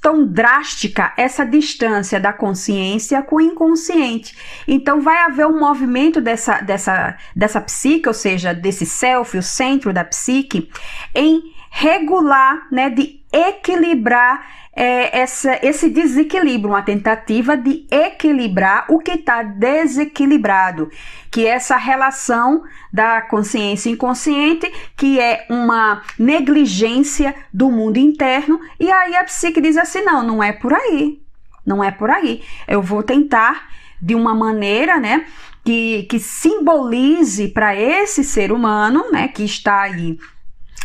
tão 0.00 0.26
drástica 0.26 1.12
essa 1.16 1.44
distância 1.44 2.18
da 2.18 2.32
consciência 2.32 3.22
com 3.22 3.36
o 3.36 3.40
inconsciente. 3.40 4.34
Então 4.66 5.00
vai 5.00 5.18
haver 5.18 5.46
um 5.46 5.58
movimento 5.58 6.20
dessa, 6.20 6.60
dessa, 6.60 7.16
dessa 7.36 7.60
psique, 7.60 8.08
ou 8.08 8.14
seja, 8.14 8.54
desse 8.54 8.86
self, 8.86 9.36
o 9.36 9.42
centro 9.42 9.92
da 9.92 10.04
psique, 10.04 10.70
em 11.14 11.42
regular, 11.70 12.66
né, 12.72 12.90
de 12.90 13.19
equilibrar 13.32 14.60
é, 14.72 15.20
essa, 15.20 15.58
esse 15.62 15.90
desequilíbrio, 15.90 16.70
uma 16.70 16.82
tentativa 16.82 17.56
de 17.56 17.86
equilibrar 17.90 18.86
o 18.88 18.98
que 18.98 19.12
está 19.12 19.42
desequilibrado, 19.42 20.90
que 21.30 21.46
é 21.46 21.50
essa 21.50 21.76
relação 21.76 22.62
da 22.92 23.20
consciência 23.20 23.90
inconsciente, 23.90 24.70
que 24.96 25.18
é 25.20 25.46
uma 25.50 26.02
negligência 26.18 27.34
do 27.52 27.70
mundo 27.70 27.98
interno, 27.98 28.60
e 28.78 28.90
aí 28.90 29.16
a 29.16 29.24
psique 29.24 29.60
diz 29.60 29.76
assim: 29.76 30.02
não, 30.02 30.22
não 30.22 30.42
é 30.42 30.52
por 30.52 30.72
aí, 30.72 31.20
não 31.66 31.82
é 31.82 31.90
por 31.90 32.10
aí. 32.10 32.42
Eu 32.66 32.80
vou 32.80 33.02
tentar 33.02 33.68
de 34.00 34.14
uma 34.14 34.34
maneira, 34.34 34.98
né, 34.98 35.26
que, 35.64 36.04
que 36.04 36.18
simbolize 36.18 37.48
para 37.48 37.76
esse 37.76 38.24
ser 38.24 38.50
humano, 38.50 39.10
né, 39.12 39.28
que 39.28 39.44
está 39.44 39.82
aí 39.82 40.18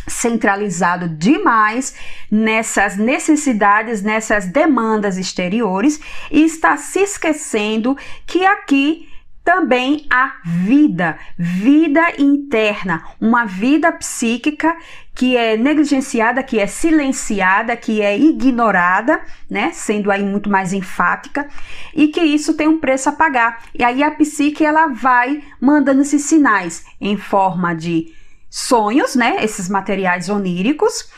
centralizado 0.07 1.09
demais 1.09 1.95
nessas 2.29 2.95
necessidades, 2.97 4.01
nessas 4.01 4.45
demandas 4.45 5.17
exteriores 5.17 5.99
e 6.31 6.43
está 6.43 6.77
se 6.77 6.99
esquecendo 6.99 7.97
que 8.25 8.45
aqui 8.45 9.09
também 9.45 10.07
há 10.09 10.37
vida, 10.43 11.19
vida 11.37 12.01
interna, 12.17 13.03
uma 13.21 13.45
vida 13.45 13.91
psíquica 13.91 14.75
que 15.13 15.37
é 15.37 15.55
negligenciada, 15.55 16.41
que 16.41 16.59
é 16.59 16.65
silenciada, 16.65 17.77
que 17.77 18.01
é 18.01 18.17
ignorada, 18.17 19.21
né, 19.47 19.69
sendo 19.71 20.11
aí 20.11 20.23
muito 20.23 20.49
mais 20.49 20.73
enfática, 20.73 21.47
e 21.93 22.07
que 22.07 22.21
isso 22.21 22.55
tem 22.55 22.67
um 22.67 22.79
preço 22.79 23.07
a 23.07 23.13
pagar. 23.13 23.61
E 23.73 23.83
aí 23.83 24.03
a 24.03 24.11
psique 24.11 24.65
ela 24.65 24.87
vai 24.87 25.43
mandando 25.61 26.01
esses 26.01 26.23
sinais 26.23 26.83
em 26.99 27.15
forma 27.15 27.73
de 27.75 28.13
sonhos, 28.55 29.15
né? 29.15 29.43
Esses 29.43 29.67
materiais 29.67 30.29
oníricos. 30.29 31.09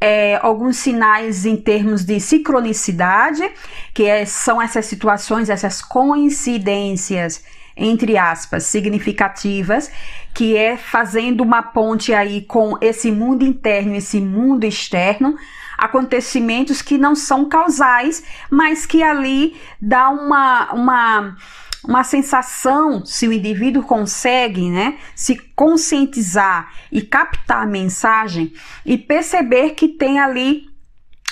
É, 0.00 0.38
alguns 0.42 0.78
sinais 0.78 1.46
em 1.46 1.56
termos 1.56 2.04
de 2.04 2.18
sincronicidade, 2.18 3.48
que 3.94 4.04
é, 4.04 4.24
são 4.24 4.60
essas 4.60 4.86
situações, 4.86 5.48
essas 5.48 5.80
coincidências 5.80 7.44
entre 7.76 8.18
aspas, 8.18 8.64
significativas, 8.64 9.90
que 10.34 10.54
é 10.54 10.76
fazendo 10.76 11.42
uma 11.42 11.62
ponte 11.62 12.12
aí 12.12 12.42
com 12.42 12.76
esse 12.78 13.10
mundo 13.10 13.42
interno, 13.42 13.94
esse 13.94 14.20
mundo 14.20 14.64
externo, 14.64 15.34
acontecimentos 15.78 16.82
que 16.82 16.98
não 16.98 17.14
são 17.14 17.48
causais, 17.48 18.22
mas 18.50 18.84
que 18.84 19.02
ali 19.02 19.58
dá 19.80 20.10
uma, 20.10 20.72
uma, 20.72 21.36
uma 21.84 22.04
sensação, 22.04 23.04
se 23.04 23.26
o 23.26 23.32
indivíduo 23.32 23.82
consegue 23.82 24.70
né, 24.70 24.98
se 25.14 25.36
conscientizar 25.54 26.72
e 26.92 27.00
captar 27.00 27.62
a 27.62 27.66
mensagem 27.66 28.52
e 28.84 28.98
perceber 28.98 29.70
que 29.70 29.88
tem 29.88 30.20
ali 30.20 30.68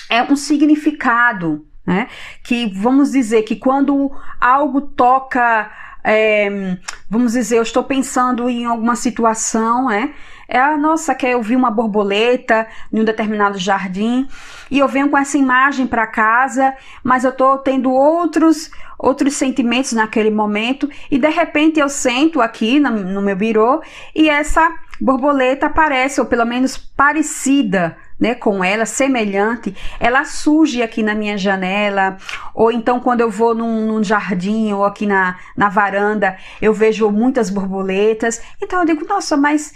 é 0.08 0.22
um 0.22 0.36
significado, 0.36 1.66
né? 1.86 2.08
Que 2.42 2.66
vamos 2.74 3.12
dizer 3.12 3.42
que 3.42 3.56
quando 3.56 4.10
algo 4.40 4.80
toca, 4.80 5.70
é, 6.10 6.78
vamos 7.10 7.34
dizer, 7.34 7.58
eu 7.58 7.62
estou 7.62 7.84
pensando 7.84 8.48
em 8.48 8.64
alguma 8.64 8.96
situação, 8.96 9.88
né? 9.88 10.14
É 10.48 10.58
a 10.58 10.74
nossa, 10.78 11.14
que 11.14 11.26
eu 11.26 11.42
vi 11.42 11.54
uma 11.54 11.70
borboleta 11.70 12.66
em 12.90 13.00
um 13.00 13.04
determinado 13.04 13.58
jardim 13.58 14.26
e 14.70 14.78
eu 14.78 14.88
venho 14.88 15.10
com 15.10 15.18
essa 15.18 15.36
imagem 15.36 15.86
para 15.86 16.06
casa, 16.06 16.74
mas 17.04 17.24
eu 17.24 17.30
estou 17.30 17.58
tendo 17.58 17.92
outros 17.92 18.70
outros 18.98 19.34
sentimentos 19.34 19.92
naquele 19.92 20.30
momento 20.30 20.88
e 21.10 21.18
de 21.18 21.28
repente 21.28 21.78
eu 21.78 21.88
sento 21.88 22.40
aqui 22.40 22.80
no, 22.80 22.90
no 22.90 23.22
meu 23.22 23.36
birô 23.36 23.82
e 24.14 24.30
essa 24.30 24.74
borboleta 24.98 25.66
aparece 25.66 26.20
ou 26.20 26.26
pelo 26.26 26.46
menos 26.46 26.76
parecida 26.78 27.96
né, 28.18 28.34
com 28.34 28.64
ela, 28.64 28.84
semelhante, 28.84 29.74
ela 30.00 30.24
surge 30.24 30.82
aqui 30.82 31.02
na 31.02 31.14
minha 31.14 31.38
janela, 31.38 32.16
ou 32.54 32.72
então 32.72 32.98
quando 33.00 33.20
eu 33.20 33.30
vou 33.30 33.54
num, 33.54 33.86
num, 33.86 34.02
jardim 34.02 34.72
ou 34.72 34.84
aqui 34.84 35.06
na, 35.06 35.36
na 35.56 35.68
varanda, 35.68 36.36
eu 36.60 36.74
vejo 36.74 37.10
muitas 37.10 37.50
borboletas. 37.50 38.42
Então 38.60 38.80
eu 38.80 38.86
digo, 38.86 39.06
nossa, 39.06 39.36
mas 39.36 39.72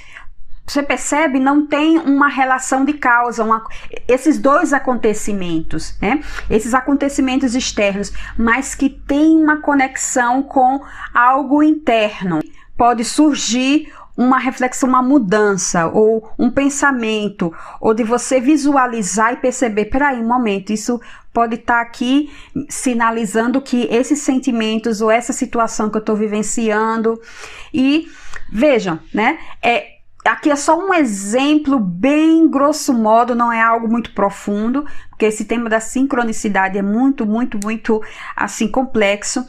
você 0.66 0.82
percebe? 0.82 1.40
Não 1.40 1.66
tem 1.66 1.98
uma 1.98 2.28
relação 2.28 2.84
de 2.84 2.92
causa, 2.94 3.44
uma, 3.44 3.64
esses 4.06 4.38
dois 4.38 4.72
acontecimentos, 4.72 5.96
né? 6.00 6.20
Esses 6.48 6.72
acontecimentos 6.72 7.54
externos, 7.54 8.12
mas 8.38 8.74
que 8.74 8.88
tem 8.88 9.36
uma 9.36 9.60
conexão 9.60 10.42
com 10.42 10.80
algo 11.12 11.62
interno. 11.62 12.40
Pode 12.76 13.04
surgir 13.04 13.92
uma 14.16 14.38
reflexão, 14.38 14.88
uma 14.88 15.02
mudança, 15.02 15.86
ou 15.86 16.30
um 16.38 16.50
pensamento, 16.50 17.52
ou 17.80 17.94
de 17.94 18.04
você 18.04 18.40
visualizar 18.40 19.32
e 19.32 19.36
perceber, 19.36 19.86
peraí, 19.86 20.20
um 20.20 20.28
momento, 20.28 20.72
isso 20.72 21.00
pode 21.32 21.54
estar 21.54 21.76
tá 21.76 21.80
aqui 21.80 22.30
sinalizando 22.68 23.60
que 23.60 23.88
esses 23.90 24.20
sentimentos 24.20 25.00
ou 25.00 25.10
essa 25.10 25.32
situação 25.32 25.88
que 25.88 25.96
eu 25.96 26.00
estou 26.00 26.14
vivenciando. 26.14 27.18
E 27.72 28.06
vejam, 28.50 28.98
né? 29.14 29.38
É, 29.62 29.92
Aqui 30.24 30.50
é 30.50 30.56
só 30.56 30.78
um 30.78 30.94
exemplo 30.94 31.80
bem 31.80 32.48
grosso 32.48 32.94
modo, 32.94 33.34
não 33.34 33.52
é 33.52 33.60
algo 33.60 33.88
muito 33.88 34.12
profundo, 34.14 34.86
porque 35.10 35.24
esse 35.24 35.44
tema 35.44 35.68
da 35.68 35.80
sincronicidade 35.80 36.78
é 36.78 36.82
muito, 36.82 37.26
muito, 37.26 37.58
muito 37.60 38.00
assim 38.36 38.68
complexo. 38.68 39.44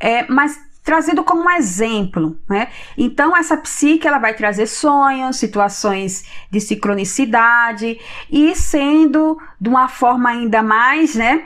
É, 0.00 0.26
mas 0.26 0.58
trazido 0.88 1.22
como 1.22 1.42
um 1.42 1.50
exemplo, 1.50 2.38
né? 2.48 2.68
Então 2.96 3.36
essa 3.36 3.58
psique 3.58 4.08
ela 4.08 4.18
vai 4.18 4.32
trazer 4.32 4.66
sonhos, 4.66 5.36
situações 5.36 6.24
de 6.50 6.62
sincronicidade 6.62 8.00
e 8.30 8.56
sendo 8.56 9.38
de 9.60 9.68
uma 9.68 9.86
forma 9.86 10.30
ainda 10.30 10.62
mais, 10.62 11.14
né, 11.14 11.44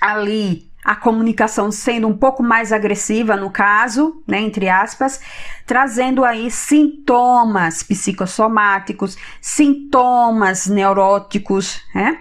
ali 0.00 0.70
a 0.84 0.94
comunicação 0.94 1.72
sendo 1.72 2.06
um 2.06 2.16
pouco 2.16 2.40
mais 2.40 2.72
agressiva 2.72 3.34
no 3.34 3.50
caso, 3.50 4.22
né, 4.28 4.40
entre 4.40 4.68
aspas, 4.68 5.20
trazendo 5.66 6.24
aí 6.24 6.48
sintomas 6.48 7.82
psicossomáticos, 7.82 9.18
sintomas 9.40 10.68
neuróticos, 10.68 11.82
né? 11.92 12.16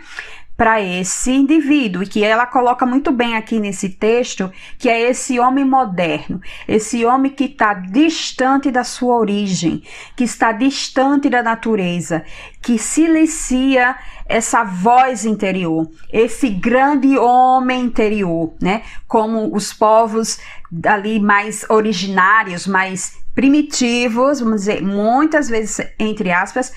Para 0.61 0.79
esse 0.79 1.31
indivíduo, 1.31 2.03
e 2.03 2.05
que 2.05 2.23
ela 2.23 2.45
coloca 2.45 2.85
muito 2.85 3.11
bem 3.11 3.35
aqui 3.35 3.59
nesse 3.59 3.89
texto, 3.89 4.51
que 4.77 4.87
é 4.87 5.09
esse 5.09 5.39
homem 5.39 5.65
moderno, 5.65 6.39
esse 6.67 7.03
homem 7.03 7.31
que 7.31 7.45
está 7.45 7.73
distante 7.73 8.69
da 8.69 8.83
sua 8.83 9.15
origem, 9.15 9.81
que 10.15 10.23
está 10.23 10.51
distante 10.51 11.31
da 11.31 11.41
natureza, 11.41 12.23
que 12.61 12.77
silencia 12.77 13.95
essa 14.27 14.63
voz 14.63 15.25
interior, 15.25 15.89
esse 16.13 16.47
grande 16.51 17.17
homem 17.17 17.85
interior, 17.85 18.53
né? 18.61 18.83
Como 19.07 19.55
os 19.55 19.73
povos 19.73 20.39
ali 20.85 21.19
mais 21.19 21.65
originários, 21.71 22.67
mais 22.67 23.17
primitivos, 23.33 24.39
vamos 24.39 24.57
dizer, 24.57 24.83
muitas 24.83 25.49
vezes, 25.49 25.81
entre 25.97 26.31
aspas, 26.31 26.71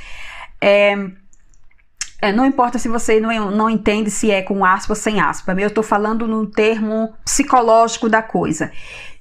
é, 0.59 0.97
é, 2.25 2.33
não 2.33 2.47
importa 2.47 2.79
se 2.79 2.89
você 2.89 3.21
não, 3.21 3.51
não 3.51 3.69
entende 3.69 4.11
se 4.11 4.31
é 4.31 4.41
com 4.41 4.65
aspa 4.65 4.95
sem 4.95 5.21
aspa, 5.21 5.53
eu 5.53 5.69
estou 5.69 5.85
falando 5.85 6.27
no 6.27 6.47
termo 6.47 7.13
psicológico 7.23 8.09
da 8.09 8.23
coisa. 8.23 8.73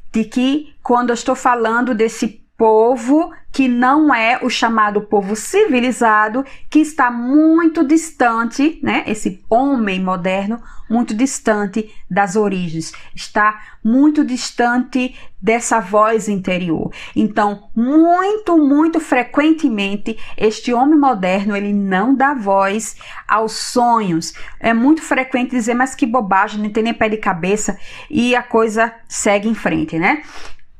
De 0.09 0.23
que 0.23 0.73
quando 0.81 1.09
eu 1.09 1.13
estou 1.13 1.35
falando 1.35 1.93
desse 1.93 2.42
povo 2.63 3.33
que 3.51 3.67
não 3.67 4.15
é 4.15 4.39
o 4.41 4.49
chamado 4.49 5.01
povo 5.01 5.35
civilizado, 5.35 6.45
que 6.69 6.79
está 6.79 7.11
muito 7.11 7.85
distante, 7.85 8.79
né? 8.81 9.03
Esse 9.05 9.43
homem 9.49 10.01
moderno, 10.01 10.61
muito 10.89 11.13
distante 11.13 11.93
das 12.09 12.37
origens, 12.37 12.93
está 13.13 13.59
muito 13.83 14.23
distante 14.23 15.13
dessa 15.41 15.81
voz 15.81 16.29
interior. 16.29 16.89
Então, 17.13 17.69
muito, 17.75 18.57
muito 18.57 19.01
frequentemente, 19.01 20.17
este 20.37 20.73
homem 20.73 20.97
moderno, 20.97 21.57
ele 21.57 21.73
não 21.73 22.15
dá 22.15 22.33
voz 22.33 22.95
aos 23.27 23.51
sonhos. 23.51 24.33
É 24.57 24.73
muito 24.73 25.01
frequente 25.01 25.51
dizer, 25.51 25.73
mas 25.73 25.93
que 25.93 26.05
bobagem, 26.05 26.61
não 26.61 26.69
tem 26.69 26.83
nem 26.83 26.93
pé 26.93 27.09
de 27.09 27.17
cabeça, 27.17 27.77
e 28.09 28.37
a 28.37 28.41
coisa 28.41 28.93
segue 29.05 29.49
em 29.49 29.53
frente, 29.53 29.99
né? 29.99 30.23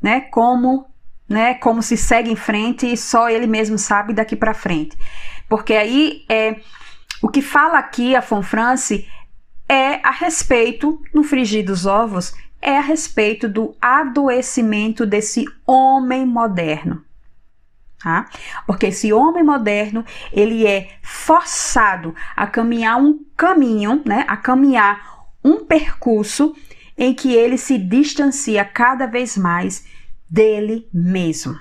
Né? 0.02 0.22
Como 0.22 0.93
né? 1.28 1.54
Como 1.56 1.82
se 1.82 1.98
segue 1.98 2.32
em 2.32 2.36
frente 2.36 2.92
e 2.92 2.98
só 2.98 3.30
ele 3.30 3.48
mesmo 3.48 3.78
sabe 3.78 4.14
daqui 4.14 4.36
para 4.36 4.54
frente. 4.54 4.98
Porque 5.48 5.74
aí 5.74 6.26
é 6.30 6.58
o 7.22 7.30
que 7.30 7.42
fala 7.42 7.78
aqui 7.78 8.16
a 8.16 8.22
Fonfrance 8.22 9.08
é 9.68 10.06
a 10.06 10.12
respeito, 10.12 11.02
no 11.14 11.24
frigir 11.24 11.66
dos 11.66 11.86
ovos, 11.86 12.34
é 12.62 12.78
a 12.78 12.82
respeito 12.82 13.48
do 13.48 13.76
adoecimento 13.82 15.06
desse 15.06 15.46
homem 15.66 16.26
moderno. 16.26 17.04
Tá? 18.02 18.26
Porque 18.68 18.88
esse 18.88 19.14
homem 19.14 19.44
moderno, 19.44 20.04
ele 20.34 20.68
é 20.68 20.98
forçado 21.02 22.14
a 22.36 22.46
caminhar 22.46 22.98
um 22.98 23.24
caminho, 23.38 24.02
né? 24.06 24.26
A 24.28 24.36
caminhar 24.36 25.24
um 25.44 25.64
percurso 25.64 26.54
em 26.98 27.14
que 27.14 27.34
ele 27.34 27.58
se 27.58 27.78
distancia 27.78 28.66
cada 28.66 29.06
vez 29.06 29.38
mais 29.38 29.86
dele 30.34 30.89
mesmo. 30.91 31.56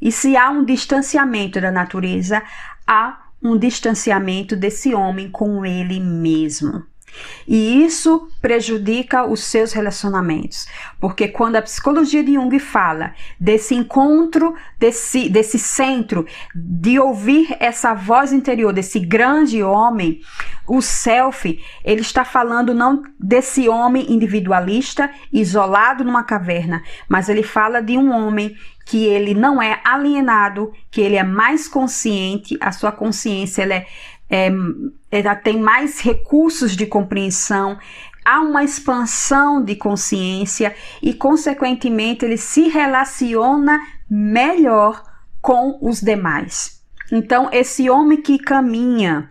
E 0.00 0.12
se 0.12 0.36
há 0.36 0.48
um 0.48 0.64
distanciamento 0.64 1.60
da 1.60 1.72
natureza, 1.72 2.40
há 2.86 3.20
um 3.42 3.58
distanciamento 3.58 4.54
desse 4.54 4.94
homem 4.94 5.28
com 5.28 5.66
ele 5.66 5.98
mesmo. 5.98 6.86
E 7.46 7.84
isso 7.84 8.28
prejudica 8.40 9.24
os 9.24 9.44
seus 9.44 9.72
relacionamentos, 9.72 10.66
porque 11.00 11.28
quando 11.28 11.56
a 11.56 11.62
psicologia 11.62 12.22
de 12.22 12.34
Jung 12.34 12.58
fala 12.58 13.12
desse 13.38 13.74
encontro, 13.74 14.54
desse, 14.78 15.28
desse 15.28 15.58
centro, 15.58 16.26
de 16.54 16.98
ouvir 16.98 17.56
essa 17.60 17.94
voz 17.94 18.32
interior 18.32 18.72
desse 18.72 18.98
grande 18.98 19.62
homem, 19.62 20.20
o 20.66 20.80
self, 20.80 21.60
ele 21.84 22.00
está 22.00 22.24
falando 22.24 22.74
não 22.74 23.02
desse 23.18 23.68
homem 23.68 24.12
individualista, 24.12 25.10
isolado 25.32 26.04
numa 26.04 26.22
caverna, 26.22 26.82
mas 27.08 27.28
ele 27.28 27.42
fala 27.42 27.80
de 27.80 27.96
um 27.96 28.10
homem 28.10 28.56
que 28.84 29.04
ele 29.04 29.34
não 29.34 29.62
é 29.62 29.80
alienado, 29.84 30.72
que 30.90 31.00
ele 31.00 31.16
é 31.16 31.22
mais 31.22 31.68
consciente, 31.68 32.56
a 32.60 32.72
sua 32.72 32.92
consciência 32.92 33.62
ela 33.62 33.74
é 33.74 33.86
é, 34.32 34.50
ela 35.10 35.34
tem 35.34 35.60
mais 35.60 36.00
recursos 36.00 36.74
de 36.74 36.86
compreensão, 36.86 37.78
há 38.24 38.40
uma 38.40 38.64
expansão 38.64 39.62
de 39.62 39.76
consciência 39.76 40.74
e, 41.02 41.12
consequentemente, 41.12 42.24
ele 42.24 42.38
se 42.38 42.68
relaciona 42.68 43.78
melhor 44.08 45.04
com 45.42 45.78
os 45.82 46.00
demais. 46.00 46.82
Então, 47.12 47.50
esse 47.52 47.90
homem 47.90 48.22
que 48.22 48.38
caminha 48.38 49.28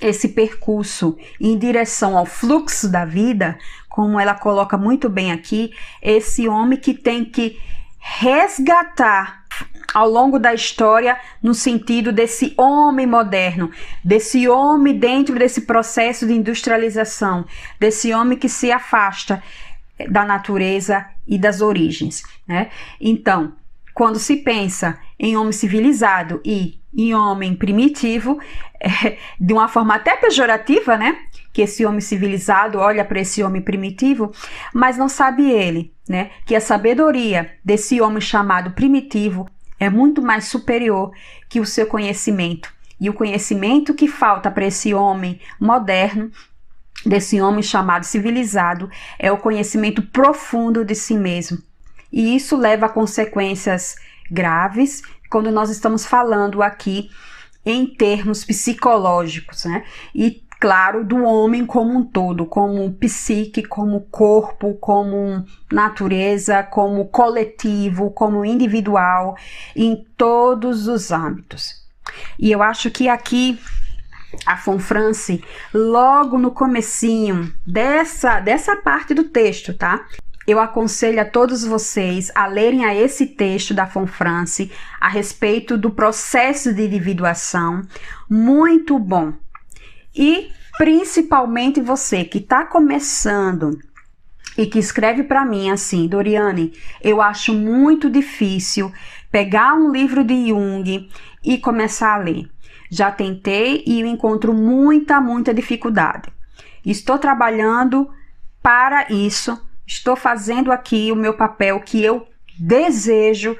esse 0.00 0.30
percurso 0.30 1.16
em 1.40 1.56
direção 1.56 2.18
ao 2.18 2.26
fluxo 2.26 2.90
da 2.90 3.04
vida, 3.04 3.56
como 3.88 4.18
ela 4.18 4.34
coloca 4.34 4.76
muito 4.76 5.08
bem 5.08 5.30
aqui, 5.30 5.72
esse 6.02 6.48
homem 6.48 6.76
que 6.76 6.92
tem 6.92 7.24
que 7.24 7.56
resgatar 8.00 9.43
ao 9.92 10.08
longo 10.08 10.38
da 10.38 10.52
história 10.52 11.16
no 11.42 11.54
sentido 11.54 12.12
desse 12.12 12.52
homem 12.56 13.06
moderno, 13.06 13.70
desse 14.04 14.48
homem 14.48 14.98
dentro 14.98 15.38
desse 15.38 15.62
processo 15.62 16.26
de 16.26 16.32
industrialização, 16.32 17.44
desse 17.78 18.12
homem 18.12 18.36
que 18.36 18.48
se 18.48 18.72
afasta 18.72 19.42
da 20.10 20.24
natureza 20.24 21.06
e 21.26 21.38
das 21.38 21.60
origens, 21.60 22.22
né? 22.46 22.70
Então, 23.00 23.52
quando 23.94 24.18
se 24.18 24.38
pensa 24.38 24.98
em 25.18 25.36
homem 25.36 25.52
civilizado 25.52 26.40
e 26.44 26.80
em 26.96 27.14
homem 27.14 27.54
primitivo, 27.54 28.40
é, 28.80 29.16
de 29.38 29.52
uma 29.52 29.68
forma 29.68 29.94
até 29.94 30.16
pejorativa, 30.16 30.96
né? 30.96 31.16
Que 31.54 31.62
esse 31.62 31.86
homem 31.86 32.02
civilizado 32.02 32.78
olha 32.78 33.02
para 33.02 33.20
esse 33.20 33.42
homem 33.42 33.62
primitivo, 33.62 34.30
mas 34.74 34.98
não 34.98 35.08
sabe 35.08 35.50
ele, 35.50 35.94
né? 36.06 36.32
Que 36.44 36.54
a 36.54 36.60
sabedoria 36.60 37.50
desse 37.64 37.98
homem 38.02 38.20
chamado 38.20 38.72
primitivo 38.72 39.48
é 39.80 39.88
muito 39.88 40.20
mais 40.20 40.48
superior 40.48 41.10
que 41.48 41.60
o 41.60 41.66
seu 41.66 41.86
conhecimento. 41.86 42.70
E 43.00 43.08
o 43.08 43.14
conhecimento 43.14 43.94
que 43.94 44.06
falta 44.06 44.50
para 44.50 44.66
esse 44.66 44.92
homem 44.92 45.40
moderno, 45.58 46.30
desse 47.06 47.40
homem 47.40 47.62
chamado 47.62 48.04
civilizado, 48.04 48.90
é 49.18 49.32
o 49.32 49.38
conhecimento 49.38 50.02
profundo 50.02 50.84
de 50.84 50.94
si 50.94 51.14
mesmo 51.14 51.58
e 52.14 52.36
isso 52.36 52.56
leva 52.56 52.86
a 52.86 52.88
consequências 52.88 53.96
graves 54.30 55.02
quando 55.28 55.50
nós 55.50 55.68
estamos 55.68 56.06
falando 56.06 56.62
aqui 56.62 57.10
em 57.66 57.84
termos 57.86 58.44
psicológicos, 58.44 59.64
né? 59.64 59.84
E 60.14 60.30
claro, 60.64 61.04
do 61.04 61.22
homem 61.22 61.66
como 61.66 61.98
um 61.98 62.02
todo, 62.02 62.46
como 62.46 62.90
psique, 62.94 63.62
como 63.62 64.00
corpo, 64.10 64.72
como 64.80 65.44
natureza, 65.70 66.62
como 66.62 67.04
coletivo, 67.08 68.10
como 68.10 68.46
individual, 68.46 69.36
em 69.76 70.06
todos 70.16 70.88
os 70.88 71.12
âmbitos. 71.12 71.84
E 72.38 72.50
eu 72.50 72.62
acho 72.62 72.90
que 72.90 73.10
aqui 73.10 73.60
a 74.46 74.56
Fonfrance, 74.56 75.44
logo 75.74 76.38
no 76.38 76.50
comecinho 76.50 77.52
dessa, 77.66 78.40
dessa 78.40 78.74
parte 78.74 79.12
do 79.12 79.24
texto, 79.24 79.74
tá? 79.74 80.06
Eu 80.46 80.58
aconselho 80.58 81.20
a 81.20 81.26
todos 81.26 81.62
vocês 81.62 82.32
a 82.34 82.46
lerem 82.46 82.86
a 82.86 82.94
esse 82.94 83.26
texto 83.26 83.74
da 83.74 83.86
Fonfrance 83.86 84.72
a 84.98 85.10
respeito 85.10 85.76
do 85.76 85.90
processo 85.90 86.72
de 86.72 86.86
individuação, 86.86 87.82
muito 88.30 88.98
bom. 88.98 89.43
E 90.14 90.50
principalmente 90.78 91.80
você 91.80 92.24
que 92.24 92.38
está 92.38 92.64
começando 92.64 93.78
e 94.56 94.66
que 94.66 94.78
escreve 94.78 95.24
para 95.24 95.44
mim 95.44 95.70
assim, 95.70 96.06
Doriane, 96.06 96.72
eu 97.02 97.20
acho 97.20 97.52
muito 97.52 98.08
difícil 98.08 98.92
pegar 99.30 99.74
um 99.74 99.90
livro 99.90 100.22
de 100.22 100.48
Jung 100.48 101.08
e 101.42 101.58
começar 101.58 102.14
a 102.14 102.18
ler. 102.18 102.48
Já 102.90 103.10
tentei 103.10 103.82
e 103.86 104.00
encontro 104.00 104.54
muita, 104.54 105.20
muita 105.20 105.52
dificuldade. 105.52 106.32
Estou 106.84 107.18
trabalhando 107.18 108.08
para 108.62 109.10
isso 109.10 109.58
Estou 109.86 110.16
fazendo 110.16 110.72
aqui 110.72 111.12
o 111.12 111.16
meu 111.16 111.34
papel 111.34 111.78
que 111.80 112.02
eu 112.02 112.26
desejo 112.58 113.56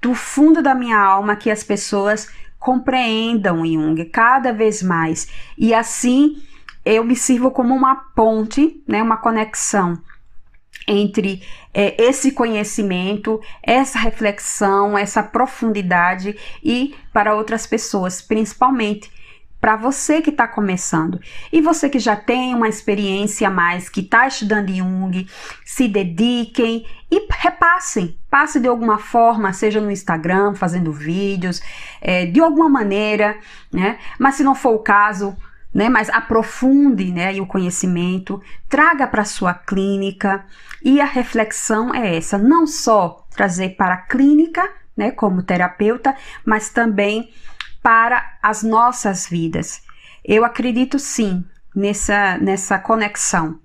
do 0.00 0.14
fundo 0.14 0.62
da 0.62 0.74
minha 0.74 0.98
alma 0.98 1.36
que 1.36 1.50
as 1.50 1.62
pessoas 1.62 2.28
compreendam 2.60 3.66
Jung 3.66 4.04
cada 4.04 4.52
vez 4.52 4.82
mais. 4.82 5.28
E 5.58 5.74
assim 5.74 6.40
eu 6.84 7.02
me 7.02 7.16
sirvo 7.16 7.50
como 7.50 7.74
uma 7.74 7.96
ponte, 8.14 8.82
né, 8.86 9.02
uma 9.02 9.16
conexão 9.16 10.00
entre 10.86 11.42
é, 11.74 12.02
esse 12.02 12.32
conhecimento, 12.32 13.40
essa 13.62 13.98
reflexão, 13.98 14.96
essa 14.96 15.22
profundidade 15.22 16.36
e 16.62 16.94
para 17.12 17.34
outras 17.34 17.66
pessoas, 17.66 18.20
principalmente 18.22 19.10
para 19.60 19.76
você 19.76 20.22
que 20.22 20.30
está 20.30 20.48
começando. 20.48 21.20
E 21.52 21.60
você 21.60 21.88
que 21.88 21.98
já 21.98 22.16
tem 22.16 22.54
uma 22.54 22.68
experiência 22.68 23.48
a 23.48 23.50
mais, 23.50 23.88
que 23.88 24.00
está 24.00 24.26
estudando 24.26 24.74
Jung, 24.74 25.26
se 25.64 25.86
dediquem 25.86 26.86
e 27.10 27.26
repassem. 27.30 28.18
Passe 28.30 28.58
de 28.58 28.68
alguma 28.68 28.98
forma, 28.98 29.52
seja 29.52 29.80
no 29.80 29.90
Instagram, 29.90 30.54
fazendo 30.54 30.92
vídeos, 30.92 31.60
é, 32.00 32.24
de 32.26 32.40
alguma 32.40 32.68
maneira, 32.68 33.38
né? 33.72 33.98
Mas 34.18 34.36
se 34.36 34.42
não 34.42 34.54
for 34.54 34.74
o 34.74 34.78
caso, 34.78 35.36
né, 35.72 35.88
mas 35.88 36.08
aprofunde 36.10 37.12
né, 37.12 37.32
o 37.40 37.46
conhecimento, 37.46 38.42
traga 38.68 39.06
para 39.06 39.24
sua 39.24 39.54
clínica 39.54 40.44
e 40.82 41.00
a 41.00 41.04
reflexão 41.04 41.94
é 41.94 42.16
essa, 42.16 42.36
não 42.36 42.66
só 42.66 43.24
trazer 43.30 43.76
para 43.76 43.94
a 43.94 43.98
clínica, 43.98 44.68
né, 44.96 45.12
como 45.12 45.42
terapeuta, 45.42 46.16
mas 46.44 46.70
também 46.70 47.30
para 47.82 48.38
as 48.42 48.62
nossas 48.62 49.26
vidas. 49.26 49.82
Eu 50.24 50.44
acredito 50.44 50.98
sim 50.98 51.44
nessa, 51.74 52.36
nessa 52.38 52.78
conexão. 52.78 53.58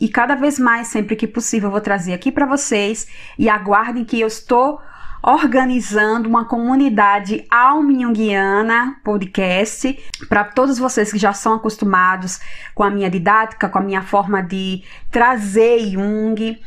E 0.00 0.08
cada 0.08 0.34
vez 0.34 0.58
mais, 0.58 0.88
sempre 0.88 1.16
que 1.16 1.26
possível, 1.26 1.68
eu 1.68 1.72
vou 1.72 1.80
trazer 1.80 2.12
aqui 2.12 2.32
para 2.32 2.46
vocês 2.46 3.06
e 3.38 3.48
aguardem 3.48 4.04
que 4.04 4.20
eu 4.20 4.26
estou 4.26 4.80
organizando 5.22 6.28
uma 6.28 6.44
comunidade 6.44 7.46
alminhunguiana 7.50 8.96
podcast 9.02 9.98
para 10.28 10.44
todos 10.44 10.78
vocês 10.78 11.10
que 11.10 11.18
já 11.18 11.32
são 11.32 11.54
acostumados 11.54 12.40
com 12.74 12.82
a 12.82 12.90
minha 12.90 13.08
didática, 13.08 13.70
com 13.70 13.78
a 13.78 13.82
minha 13.82 14.02
forma 14.02 14.42
de 14.42 14.82
trazer 15.10 15.78
Jung. 15.92 16.60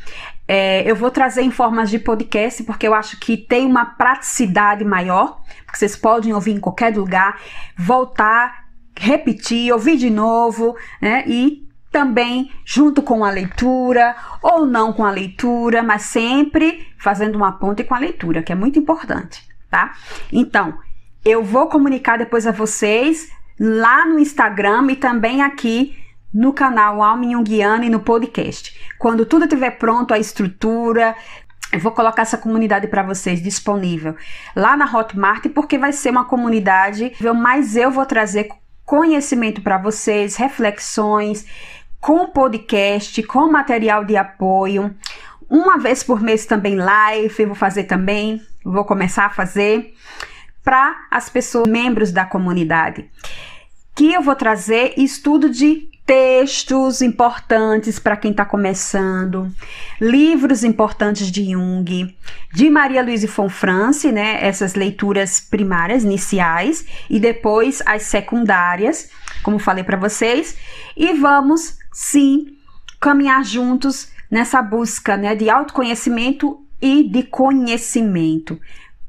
É, 0.47 0.89
eu 0.89 0.95
vou 0.95 1.11
trazer 1.11 1.41
em 1.41 1.51
formas 1.51 1.89
de 1.89 1.99
podcast 1.99 2.63
porque 2.63 2.87
eu 2.87 2.93
acho 2.93 3.19
que 3.19 3.35
tem 3.35 3.65
uma 3.65 3.85
praticidade 3.85 4.85
maior, 4.85 5.41
porque 5.65 5.77
vocês 5.77 5.95
podem 5.95 6.33
ouvir 6.33 6.51
em 6.51 6.59
qualquer 6.59 6.95
lugar, 6.95 7.39
voltar, 7.75 8.67
repetir, 8.95 9.73
ouvir 9.73 9.97
de 9.97 10.09
novo, 10.09 10.77
né? 11.01 11.23
E 11.27 11.67
também 11.91 12.51
junto 12.63 13.01
com 13.01 13.25
a 13.25 13.31
leitura 13.31 14.15
ou 14.41 14.65
não 14.65 14.93
com 14.93 15.03
a 15.03 15.11
leitura, 15.11 15.83
mas 15.83 16.03
sempre 16.03 16.87
fazendo 16.97 17.35
uma 17.35 17.53
ponte 17.53 17.83
com 17.83 17.95
a 17.95 17.99
leitura, 17.99 18.41
que 18.41 18.51
é 18.51 18.55
muito 18.55 18.79
importante, 18.79 19.43
tá? 19.69 19.93
Então, 20.31 20.77
eu 21.25 21.43
vou 21.43 21.67
comunicar 21.67 22.17
depois 22.17 22.47
a 22.47 22.51
vocês 22.51 23.29
lá 23.59 24.05
no 24.05 24.19
Instagram 24.19 24.87
e 24.91 24.95
também 24.95 25.41
aqui 25.41 25.97
no 26.37 26.53
canal 26.53 27.01
Alma 27.01 27.23
Jungiana 27.23 27.83
e 27.83 27.89
no 27.89 27.99
podcast. 27.99 28.79
Quando 28.99 29.25
tudo 29.25 29.45
estiver 29.45 29.71
pronto, 29.71 30.13
a 30.13 30.19
estrutura, 30.19 31.15
eu 31.73 31.79
vou 31.79 31.91
colocar 31.91 32.21
essa 32.21 32.37
comunidade 32.37 32.87
para 32.87 33.01
vocês 33.01 33.41
disponível 33.41 34.15
lá 34.55 34.77
na 34.77 34.85
Hotmart, 34.85 35.47
porque 35.49 35.79
vai 35.79 35.91
ser 35.91 36.11
uma 36.11 36.25
comunidade, 36.25 37.11
mas 37.35 37.75
eu 37.75 37.89
vou 37.89 38.05
trazer 38.05 38.49
conhecimento 38.85 39.61
para 39.61 39.79
vocês, 39.79 40.35
reflexões, 40.35 41.43
com 41.99 42.27
podcast, 42.27 43.23
com 43.23 43.51
material 43.51 44.05
de 44.05 44.15
apoio. 44.15 44.95
Uma 45.49 45.79
vez 45.79 46.03
por 46.03 46.21
mês 46.21 46.45
também 46.45 46.75
live, 46.75 47.33
eu 47.39 47.47
vou 47.47 47.55
fazer 47.55 47.85
também, 47.85 48.39
vou 48.63 48.85
começar 48.85 49.25
a 49.25 49.31
fazer 49.31 49.91
para 50.63 51.07
as 51.09 51.29
pessoas, 51.29 51.67
membros 51.67 52.11
da 52.11 52.25
comunidade. 52.25 53.09
Que 53.95 54.13
eu 54.13 54.21
vou 54.21 54.35
trazer 54.35 54.93
estudo 54.97 55.49
de 55.49 55.96
textos 56.07 57.01
importantes 57.01 57.99
para 57.99 58.15
quem 58.15 58.31
está 58.31 58.45
começando, 58.45 59.53
livros 59.99 60.63
importantes 60.63 61.29
de 61.29 61.51
Jung, 61.51 62.15
de 62.53 62.69
Maria 62.69 63.03
Luísa 63.03 63.27
Fonfrance, 63.27 64.09
né, 64.09 64.39
essas 64.41 64.73
leituras 64.73 65.41
primárias, 65.41 66.05
iniciais, 66.05 66.85
e 67.09 67.19
depois 67.19 67.83
as 67.85 68.03
secundárias, 68.03 69.09
como 69.43 69.59
falei 69.59 69.83
para 69.83 69.97
vocês, 69.97 70.55
e 70.95 71.11
vamos 71.11 71.77
sim 71.91 72.57
caminhar 73.01 73.43
juntos 73.43 74.09
nessa 74.31 74.61
busca 74.61 75.17
né, 75.17 75.35
de 75.35 75.49
autoconhecimento 75.49 76.65
e 76.81 77.03
de 77.03 77.23
conhecimento. 77.23 78.57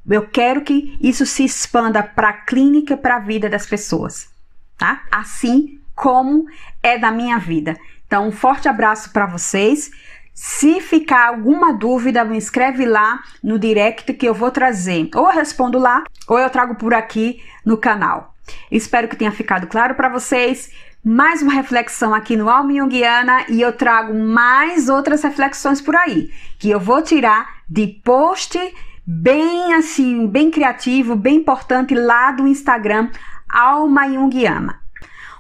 Eu 0.04 0.26
quero 0.26 0.62
que 0.62 0.98
isso 1.00 1.24
se 1.24 1.44
expanda 1.44 2.02
para 2.02 2.30
a 2.30 2.32
clínica 2.32 2.96
para 2.96 3.16
a 3.16 3.20
vida 3.20 3.48
das 3.48 3.66
pessoas, 3.66 4.28
tá? 4.76 5.04
Assim 5.12 5.77
como 5.98 6.46
é 6.80 6.96
da 6.96 7.11
minha 7.11 7.38
vida. 7.38 7.76
Então, 8.06 8.28
um 8.28 8.32
forte 8.32 8.68
abraço 8.68 9.12
para 9.12 9.26
vocês. 9.26 9.90
Se 10.32 10.80
ficar 10.80 11.26
alguma 11.26 11.72
dúvida, 11.72 12.24
me 12.24 12.38
escreve 12.38 12.87
lá 12.87 13.18
no 13.42 13.58
direct 13.58 14.14
que 14.14 14.26
eu 14.26 14.32
vou 14.32 14.52
trazer. 14.52 15.11
Ou 15.16 15.26
eu 15.26 15.34
respondo 15.34 15.76
lá, 15.76 16.04
ou 16.28 16.38
eu 16.38 16.48
trago 16.48 16.76
por 16.76 16.94
aqui 16.94 17.42
no 17.66 17.76
canal. 17.76 18.32
Espero 18.70 19.08
que 19.08 19.16
tenha 19.16 19.32
ficado 19.32 19.66
claro 19.66 19.96
para 19.96 20.08
vocês. 20.08 20.70
Mais 21.04 21.42
uma 21.42 21.52
reflexão 21.52 22.14
aqui 22.14 22.37
no 22.37 22.48
Alma 22.48 22.72
Jungiana 22.74 23.44
e 23.48 23.61
eu 23.61 23.72
trago 23.72 24.14
mais 24.14 24.88
outras 24.88 25.22
reflexões 25.22 25.80
por 25.80 25.96
aí, 25.96 26.30
que 26.58 26.70
eu 26.70 26.78
vou 26.78 27.02
tirar 27.02 27.62
de 27.68 27.87
post 28.04 28.58
bem 29.04 29.74
assim, 29.74 30.26
bem 30.26 30.50
criativo, 30.50 31.16
bem 31.16 31.37
importante 31.37 31.94
lá 31.94 32.30
do 32.32 32.46
Instagram 32.46 33.11
Alma 33.48 34.08
Jungiana. 34.08 34.80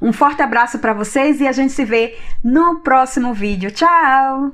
Um 0.00 0.12
forte 0.12 0.42
abraço 0.42 0.78
para 0.78 0.92
vocês 0.92 1.40
e 1.40 1.46
a 1.46 1.52
gente 1.52 1.72
se 1.72 1.84
vê 1.84 2.16
no 2.42 2.80
próximo 2.80 3.34
vídeo. 3.34 3.70
Tchau! 3.70 4.52